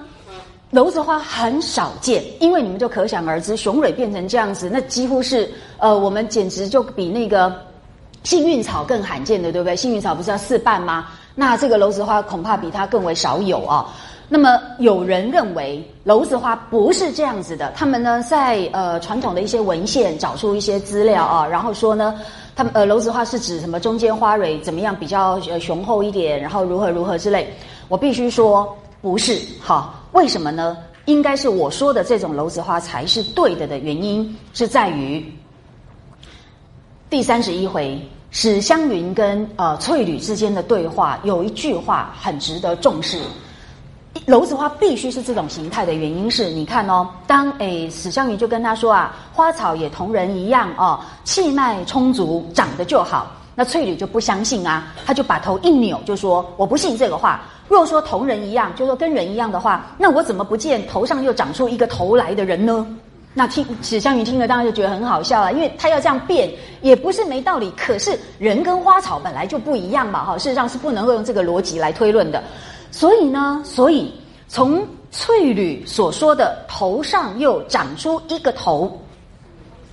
[0.70, 7.52] 楼子花很少见，因为你们就可想而知，雄蕊变成这样子，那几乎是呃，我们简直就比那个
[8.22, 9.74] 幸运草更罕见的，对不对？
[9.74, 11.08] 幸运草不是要四瓣吗？
[11.34, 13.86] 那这个楼子花恐怕比它更为少有啊。
[14.28, 22.14] 那么有人认为楼子花不是这样子的，他们呢在呃传统的一些文献找出一些资料啊，然后说呢，
[22.54, 27.50] 他们呃楼子花是指什么中间花蕊怎么样比较呃雄厚一点，然后如何如何之类。
[27.88, 30.76] 我必须说不是，好，为什么呢？
[31.06, 35.24] 应该是我说的这种楼子花才是对的的原因是在于
[37.08, 37.98] 第三十一回
[38.30, 43.18] 史湘云跟呃翠缕之间的对话，有一句话很值得重视。
[44.26, 53.26] 楼子花必须是这种形态的原因是，你看哦，当诶史湘云就跟他说啊，花草也同人一样哦，气脉充足，长得就好。
[53.54, 57.40] 那翠缕就不相信啊，他就把头一扭，就说我不信这个话。
[57.68, 62.86] 若说同人一样，就说跟人一样的话，那我怎么不见头上又长出一个头来的人呢？
[63.34, 66.50] 那听史湘云听了当然就觉得很好笑了，因为他要这样变
[66.80, 67.72] 也不是没道理。
[67.76, 72.42] 可是人跟花草本来就不一样嘛，哈，事实上是不能够用这个逻辑来推论的。
[72.98, 74.12] 所以呢，所以
[74.48, 79.00] 从翠缕所说的头上又长出一个头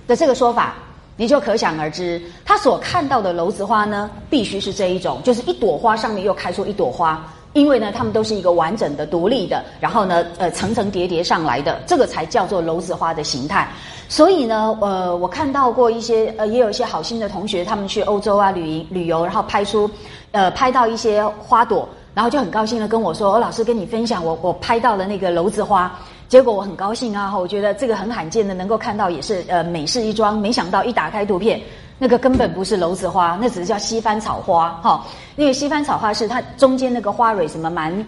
[0.08, 0.74] 的这个说法，
[1.16, 7.24] 你就可想而知，他所看到的楼子花呢，必须是这一种，就是一朵花上面又开出一朵花。
[7.52, 13.70] 因为呢，它们都是一个完整的、独立的，然后呢，呃，层层叠叠上来的，这个才叫做楼子花的形态。
[14.08, 19.88] 所以呢，呃，我看到过一些，呃，也有一些好心的同学，他们去欧洲啊旅旅游，然后拍出，
[20.32, 25.94] 呃，拍到一些花朵，然后就很高兴的跟我说：“哦，老师跟你分享，我我拍到了那个楼子花。”
[26.28, 30.38] 结果我很高兴啊，我觉得这个很罕见的能够看到，也是呃美事一桩。
[30.38, 31.60] 没想到一打开图片。
[31.98, 35.04] 那个根本不是楼子花，那只是叫西番草花哈。
[35.36, 38.06] 因为西番草花是它中间那个花蕊什么蛮，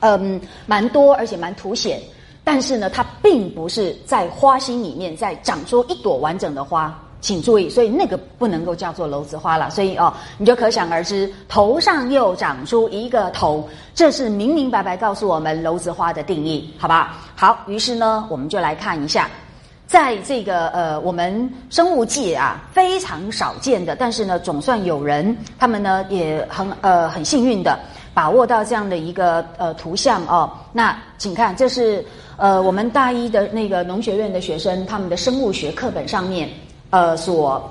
[0.00, 2.00] 嗯，蛮多而且蛮凸显，
[2.42, 9.70] 但是呢，它并不是在花心里面在长出一朵完整的花，请注意，所以那个不能够叫做楼子花了。
[9.70, 17.16] 所以哦，你就可想而知，头上又长出一个头，这是明明白白告诉我们楼子花的定义，好吧？
[17.34, 19.26] 好，于是呢，我们就来看一下。
[19.86, 27.78] 在这个呃，我们生物界啊，非常少见的，但是呢，总算有人，他们呢也很呃很幸运的
[28.12, 30.52] 把握到这样的一个呃图像哦。
[30.72, 32.04] 那请看，这是
[32.36, 36.50] 呃我们大一的那个农学院的学生他们的生物学课本上面
[36.94, 37.68] 呃所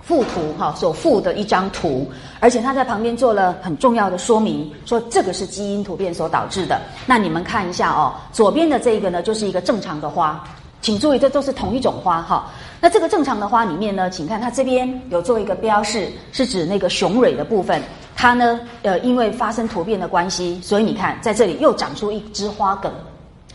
[0.00, 6.80] 附图哈，所附的一张图，而且他在旁边做了很重要的说明，说这个是基因突变所导致的。
[7.04, 10.40] 那你们看一下哦，左边的这个呢，就是一个正常的花。
[10.80, 12.48] 请注意，这都是同一种花哈。
[12.80, 17.82] 那这个正常的花里面呢，请看它这边有做一个标示，是指那个雄蕊的部分。
[18.14, 22.92] 它呢，呃，因为发生突变的关系，所以你看在这里又长出一支花梗，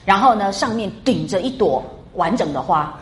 [0.03, 1.81] 然后呢，上面顶着一朵
[2.15, 2.93] 完整的花。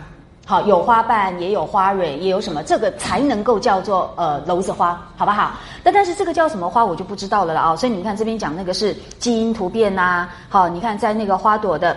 [0.47, 5.51] 好，有花瓣，也有花蕊，也有什么，这个才能够叫做呃楼子花，好不好？
[5.83, 7.75] 那但是这个叫什么花，我就不知道了了啊。
[7.75, 10.29] 所以你看这边讲那个是基因突变呐。
[10.47, 11.95] 好，你看在那个花朵的。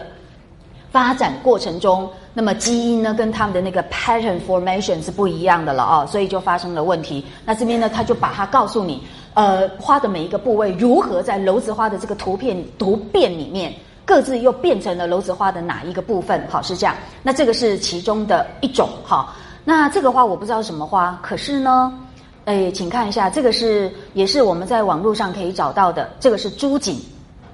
[0.92, 7.24] 发展过程中，那么基因呢跟他们的那个 pattern formation 是不一样的了哦，所以就发生了问题。
[7.44, 9.00] 那这边呢，他就把它告诉你，
[9.34, 13.72] 呃，花的每一个部位如何在楼子花的这个图片图变里面，
[14.10, 16.44] 各自又变成了楼子花的哪一个部分？
[16.50, 16.92] 好，是这样。
[17.22, 19.32] 那这个是其中的一种哈。
[19.64, 21.96] 那这个花我不知道什么花，可是呢，
[22.44, 27.00] 哎，请看一下，这个是也是我们在网络上可以找到的，这个是朱槿。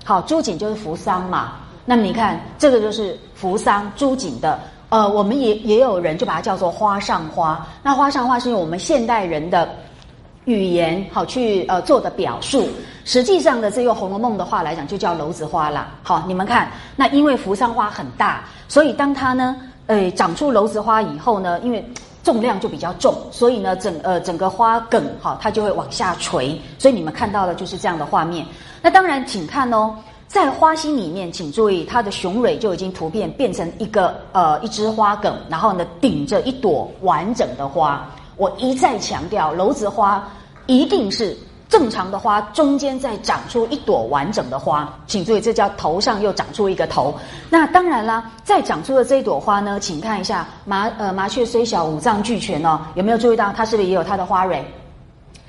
[0.03, 1.53] 好，朱槿就是扶桑嘛。
[1.85, 7.67] 那么你看，这个就是扶桑朱槿的，呃，我们也也有人就把它叫做花上花。
[7.83, 9.69] 那花上花是用我们现代人的
[10.47, 12.69] 语言好去呃做的表述，
[13.05, 15.89] 实际上呢，这用《红楼梦》的话来讲，就叫楼子花啦。
[16.03, 21.85] 好，你们看，那因为扶桑花很大，所以当它呢，呃，长出楼子花以后呢，因为
[22.23, 26.61] 重量就比较重，所以呢，整呃整个花梗哈，它就会往下垂。
[26.79, 28.47] 所以你们看到的就是这样的画面。
[28.81, 29.95] 那当然，请看哦。
[30.29, 38.05] 在花心里面，请注意，它的雄蕊就已经突变变成一个呃一枝花梗，然后呢顶着一朵完整的花。
[38.37, 40.27] 我一再强调，楼子花
[40.67, 41.37] 一定是
[41.69, 47.15] 正常的花中间再长出一朵完整的花，请注意，这叫头上又长出一个头。
[47.51, 54.65] 那当然啦，再长出的这一朵花呢，请看一下麻呃麻雀虽小五脏俱全哦，有没有注意到它是不是也有它的花蕊？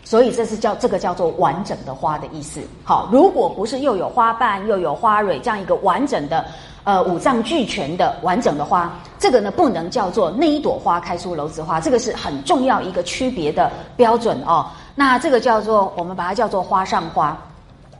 [0.07, 2.61] 所以这是叫这个叫做完整的花的意思。
[2.85, 6.45] 好，如果不是又有花瓣又有花蕊这样一个完整的，
[6.85, 8.89] 呃五脏俱全的完整的花，
[9.19, 14.67] 这个呢不能叫做那一朵花开出楼子花，这个是很重要一个区别的标准哦。
[14.95, 17.37] 那这个叫做我们把它叫做花上花。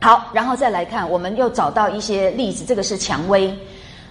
[0.00, 3.54] 好，然后再来看，我们又找到一些例子，这个是蔷薇。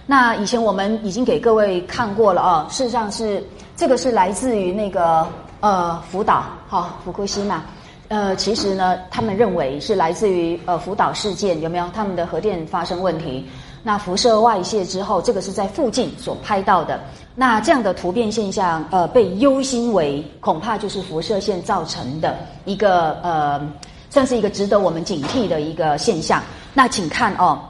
[0.06, 3.44] 那以前我们已经给各位看过了哦，事实上是
[3.76, 5.26] 这个是来自于那个
[5.58, 7.64] 呃福岛，哈福库西嘛。
[8.08, 11.86] 呃，其实呢，他们认为是来自于呃福岛事件有没有？
[11.92, 13.46] 他们的核电发生问题，
[13.82, 16.98] 那辐射外泄之后，这个是在附近所拍到的。
[17.34, 23.60] 那这样的突变现象，呃，被忧心为恐怕就是辐射线造成的一个呃，
[24.08, 26.42] 算是一个值得我们警惕的一个现象。
[26.72, 27.60] 那请看哦，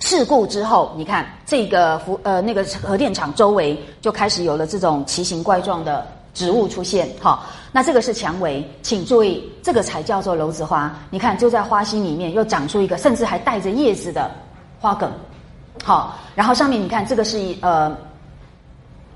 [0.00, 6.06] 事故之后，你看这个辐呃那个核电厂周围就开始有了这种奇形怪状的。
[6.36, 7.46] 植物出现，好，
[7.76, 10.90] 那这个是蔷薇，请注意，这个才叫做楼子花。
[11.10, 14.30] 你看，就在花心里面又长出一个，甚至还带着叶子的
[14.80, 15.12] 花梗，
[15.84, 17.94] 好，然后上面你看，这个是呃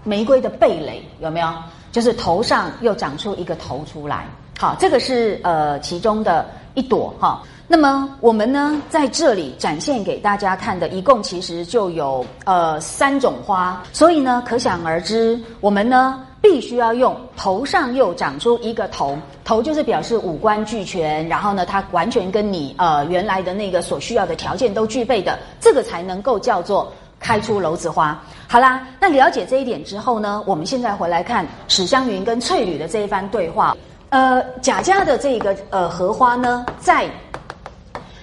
[0.04, 1.48] 玫瑰的蓓蕾，有没有？
[1.90, 4.26] 就是头上又长出一个头出来。
[4.58, 7.42] 好，这个是呃其中的一朵哈。
[7.66, 28.18] 那么我们呢在这里展现给大家看的，一共其实就有呃三种花，所以呢可想而知，我们呢必须要用头上又长出一个头，头就是表示五官俱全，然后呢它完全跟你呃原来的那个所需要的条件都具备的，这个才能够叫做开出楼子花。
[28.48, 33.76] 好啦，那了解这一点之后呢，我们现在回来看史湘云跟翠缕的这一番对话。
[34.08, 37.08] 呃，贾家的这个呃荷花呢，在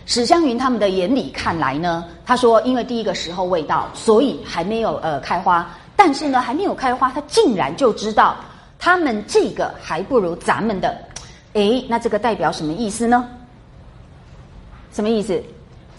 [0.06, 5.69] 史湘云他们的眼里看来呢，他说，因为第一个时候未到，所以还没有呃开花。
[5.98, 8.38] 但是呢，还没有开花，他竟然就知道
[8.80, 10.98] 他们这个还不如咱们的。
[11.53, 13.28] 诶，那这个代表什么意思呢？
[14.94, 15.41] 什么意思？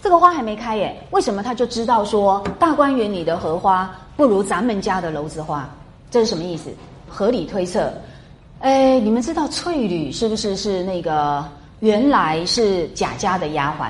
[0.01, 5.69] 这个花还没开耶，为什么他就知道说大观园里的荷花不如咱们家的楼子花？
[6.09, 6.69] 这是什么意思？
[7.07, 7.91] 合理推测。
[8.59, 11.45] 哎，你们知道翠缕是不是是那个
[11.81, 13.89] 原来是贾家的丫鬟？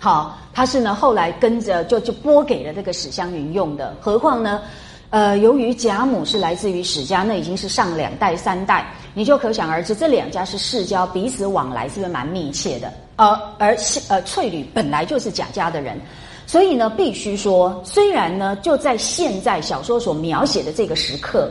[0.00, 3.96] 好，她是呢后来跟着就就拨给了这个史湘云用的。
[4.00, 4.62] 何况呢，
[5.10, 12.92] 呃，由于贾母是来自于史家，那已经是上两代三代，你就可想而知，这两家是世交，彼此往来是不是蛮密切的？
[13.16, 13.26] 而
[13.58, 13.76] 而
[14.08, 15.98] 呃翠缕本来就是贾家的人，
[16.46, 21.50] 所以呢，必须说，虽然呢就在现在小说所描写的这个时刻。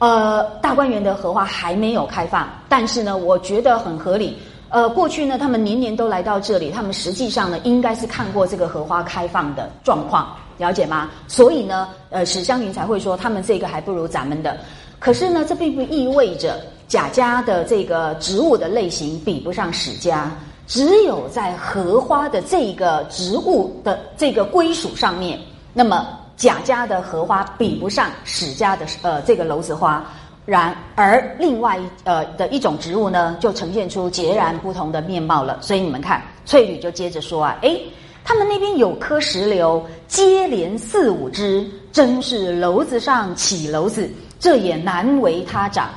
[0.00, 4.36] 呃，大观园的荷花还没有开放，但是呢，我觉得很合理。
[4.68, 11.10] 呃，过去呢，他们年年都来到这里，他们实际上呢，应该是看过这个荷花开放的状况，了解吗？
[11.28, 14.56] 所以呢，呃，史湘云才会说他们这个还不如咱们的。
[14.98, 20.30] 可是呢，这并不意味着贾家的这个植物的类型比不上史家，
[20.66, 25.38] 只有在荷花的这个植物的这个归属上面，
[25.72, 26.06] 那么。
[26.36, 30.04] 贾家的荷花比不上史家的呃这个楼子花，
[30.44, 35.56] 然而另外呃的一种植物呢，就呈现出截然不同的面貌了。
[35.62, 37.80] 所以你们看，翠缕就接着说啊，诶，
[38.24, 44.10] 他们那边有棵石榴，接连四五枝，真是楼子上起楼子，
[44.40, 45.90] 这也难为他长。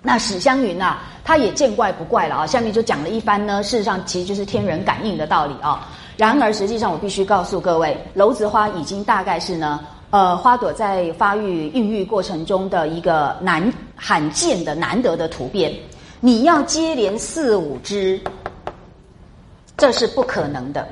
[0.00, 2.46] 那史湘云呐，他也见怪不怪了啊。
[2.46, 5.86] 下面就讲了一番呢，事实上其实就是天人感应的道理啊。
[6.16, 9.80] 然而，实际上我必须告诉各位，楼子花已经大概是呢，
[10.10, 15.72] 呃，花朵在发育、孕育过程中的一个难罕见的、难得的突变。
[16.20, 18.18] 你要接连四五枝，
[19.76, 20.88] 这是不可能的，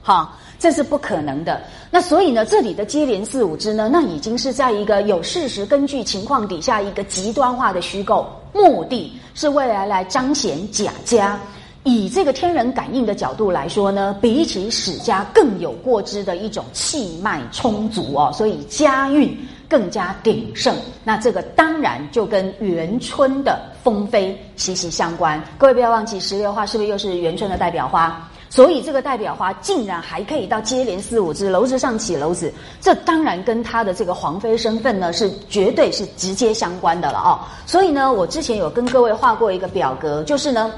[0.00, 1.60] 好，这是不可能的。
[1.90, 11.38] 那所以呢，这里的接连四五支呢，那已经是在一个有事实根据情况底下一个极端化的虚构，目的是未来来彰显贾家。
[11.84, 19.34] 以这个天人感应的角度来说呢，比起史家更有过之的一种气脉充足哦，所以家运
[19.68, 20.74] 更加鼎盛。
[21.04, 25.42] 那这个当然就跟元春的风飞息息相关。
[25.56, 28.28] 各位不要忘记，石榴花是不是又是元春的代表花？
[28.50, 37.40] 所以这个代表花竟然还可以到接连四五枝，楼子上起楼子，这当然跟他的这个皇妃身份呢是绝对是直接相关的了哦。
[37.66, 40.72] 所以呢，我之前有跟各位画过一个表格，就是呢。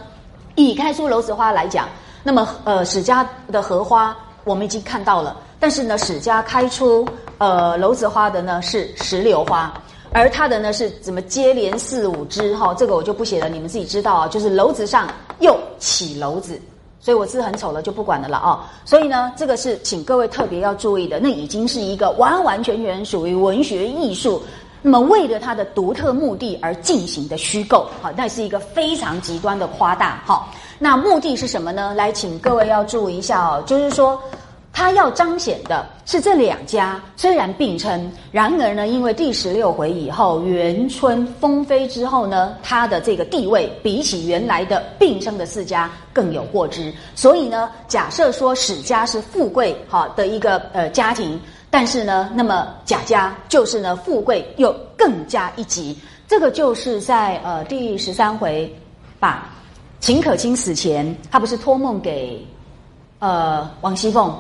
[0.57, 1.89] 以开出楼子花来讲，
[2.23, 4.15] 那么呃史家的荷花
[4.45, 7.07] 我们已经看到了，但是呢史家开出
[7.39, 9.73] 呃楼子花的呢是石榴花，
[10.13, 16.61] 而它的呢是怎么接连四五枝哈，这个我就不写了，你们自己知道啊，就是楼子上又起楼子，
[17.01, 24.43] 所以我字很丑了就不管的了啊，所以呢这个是请各位特别要注意的，那已经是一个完完全全属于文学艺术。
[24.83, 30.49] 那么，为了它的独特目的而进行的虚构，好，那是一个非常极端的夸大，好，
[30.79, 31.93] 那目的是什么呢？
[31.95, 34.19] 来，请各位要注意一下哦，就是说，
[34.73, 51.41] 他要彰显的是这两家虽然并称，然而呢，因为第十六回以后，元春封妃之后呢，他的这个地位比起原来的并称的四家更有过之，所以呢，假设说史家是富贵好的一个呃家庭。
[51.73, 58.69] 但是呢，那么贾家就是呢富贵又更加一级，这个就是在呃第十三回，
[59.21, 59.49] 把，
[60.01, 62.45] 秦可卿死前，他不是托梦给
[63.21, 64.37] 呃王熙凤，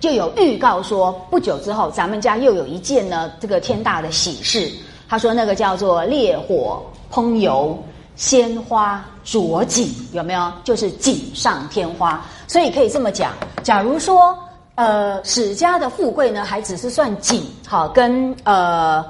[0.00, 4.70] 就有预告说不久之后咱们家又有一件呢这个天大的喜事。
[5.08, 7.78] 他说那个叫做烈火烹油，
[8.16, 10.52] 鲜花着锦，有没有？
[10.64, 12.24] 就是锦上添花。
[12.46, 14.36] 所以可以这么讲，假如说。
[14.80, 19.04] 呃，史家的富贵呢，还只是算锦，好跟呃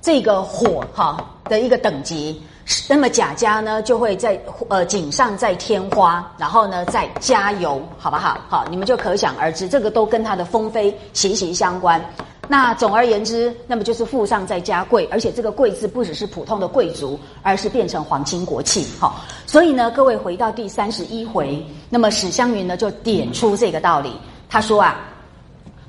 [0.00, 2.40] 这个火哈的一个等级。
[2.88, 8.38] 那么贾家呢，就会在呃锦上再添花，然后呢再加油，好不好？
[8.48, 12.00] 好，你们就可想而知，这个都跟他的风飞息息相关。
[12.48, 18.84] 那总而言之，那么就是富上再加贵，而且这个贵字不只是普通的贵族，而是变成皇亲国戚。
[18.98, 24.16] 好，所以呢，各位回到第三十一回，那么史湘云呢就点出这个道理，
[24.48, 24.96] 他说啊，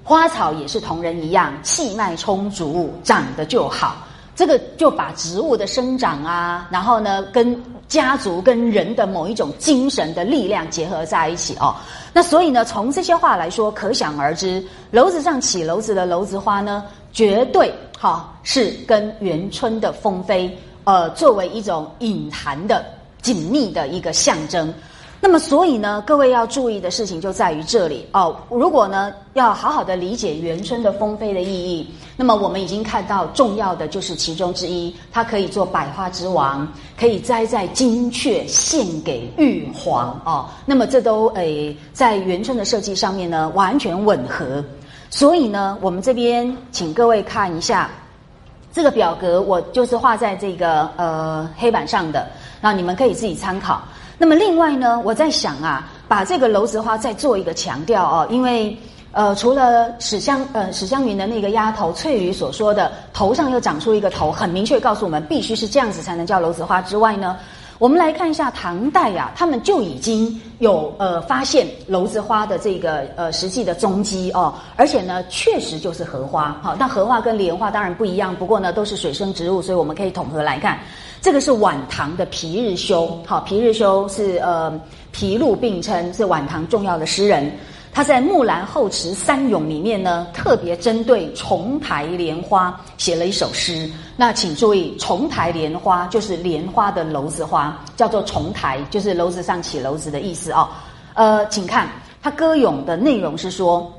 [0.04, 3.98] 花草也是同人一样，气脉充足，长得就好。
[4.42, 7.56] 这个就把植物的生长啊，然后呢，跟
[7.88, 11.76] 家族跟人的某一种精神的力量结合在一起哦。
[12.12, 22.84] 那所以呢，从这些话来说，可想而知，楼子上起楼子的楼子花呢，绝对哈是跟元春的风飞，呃，作为一种隐含的
[23.22, 24.74] 紧密的一个象征。
[25.24, 28.36] 那么，所以呢，各位要注意的事情就在于这里哦。
[28.50, 31.88] 如果呢，要好好的理解元春的风飞的意义，
[32.22, 40.46] 那么我们已经看到重要的就是其中之一，它可以做百花之王，可以栽在金阙献给玉皇哦。
[40.64, 44.64] 那么这都诶，在元春的设计上面呢，完全吻合。
[45.10, 47.90] 所以呢，我们这边请各位看一下
[48.72, 52.28] 这个表格，我就是画在这个呃黑板上的，
[52.62, 53.82] 那你们可以自己参考。
[54.20, 58.78] 那么另外呢，我在想啊，把这个楼子花再做一个强调哦，因为
[59.14, 67.38] 呃，除了史湘呃史湘云的那个丫头翠羽所说的头上又长出一个头，很明确告诉我们必须是这样子才能叫楼子花之外呢，
[67.78, 80.80] 我们来看一下唐代呀，他们就已经有呃发现楼子花的这个呃实际的踪迹哦，而且呢，确实就是荷花好，那荷花跟莲花当然不一样，不过呢都是水生植物，所以我们可以统合来看。
[81.22, 84.74] 这个是晚唐的皮日休，好，皮日休是呃
[85.12, 87.52] 皮陆并称，是晚唐重要的诗人。
[87.94, 93.90] 他在《木兰后池三咏》里面呢，特别针对重台莲花写了一首诗。
[94.16, 100.70] 那请注意，重台莲花就是莲花的楼子花，叫做重台，就是楼子上起楼子的意思哦。
[101.16, 101.90] 呃，请看
[102.22, 103.92] 他歌咏的内容是说：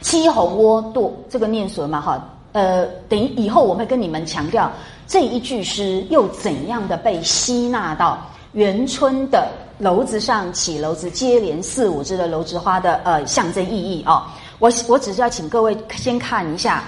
[0.00, 2.00] 七红窝堕，这个念熟吗？
[2.00, 4.72] 哈，呃，等于以后我会跟你们强调。
[5.06, 8.18] 这一句诗又怎样的被吸纳到
[8.52, 9.46] 元春的
[9.78, 14.22] 楼子上起楼子接连四五枝的楼子花的呃象征意义哦？
[14.58, 16.82] 我我只是要请各位先看一下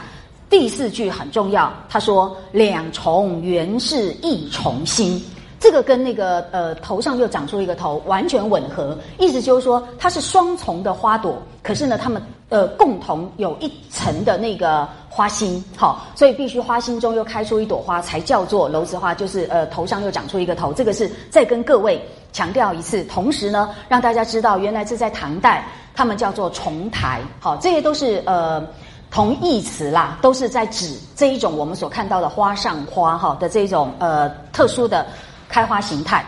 [0.49, 5.23] 第四句很重要，他说两重原是一重心，
[5.61, 12.23] 这个跟那个呃头上又长出一个头完全吻合，意思就是说它是双重的花朵，可是呢它们。
[12.51, 20.73] 呃，共同有一层的那个花心，好，所以必须花心中又开出一朵花，才叫做楼子花，就是呃头上又长出一个头。
[20.73, 22.03] 这个是再跟各位
[22.33, 25.63] 强调一次，同时呢，让大家知道原来是在唐代，
[25.95, 28.67] 他们叫做重台，好，这些都是呃
[29.11, 35.07] 同义词啦，都是在指这一种我们所看到的花上花哈的这种呃特殊的
[35.49, 36.25] 开花形态。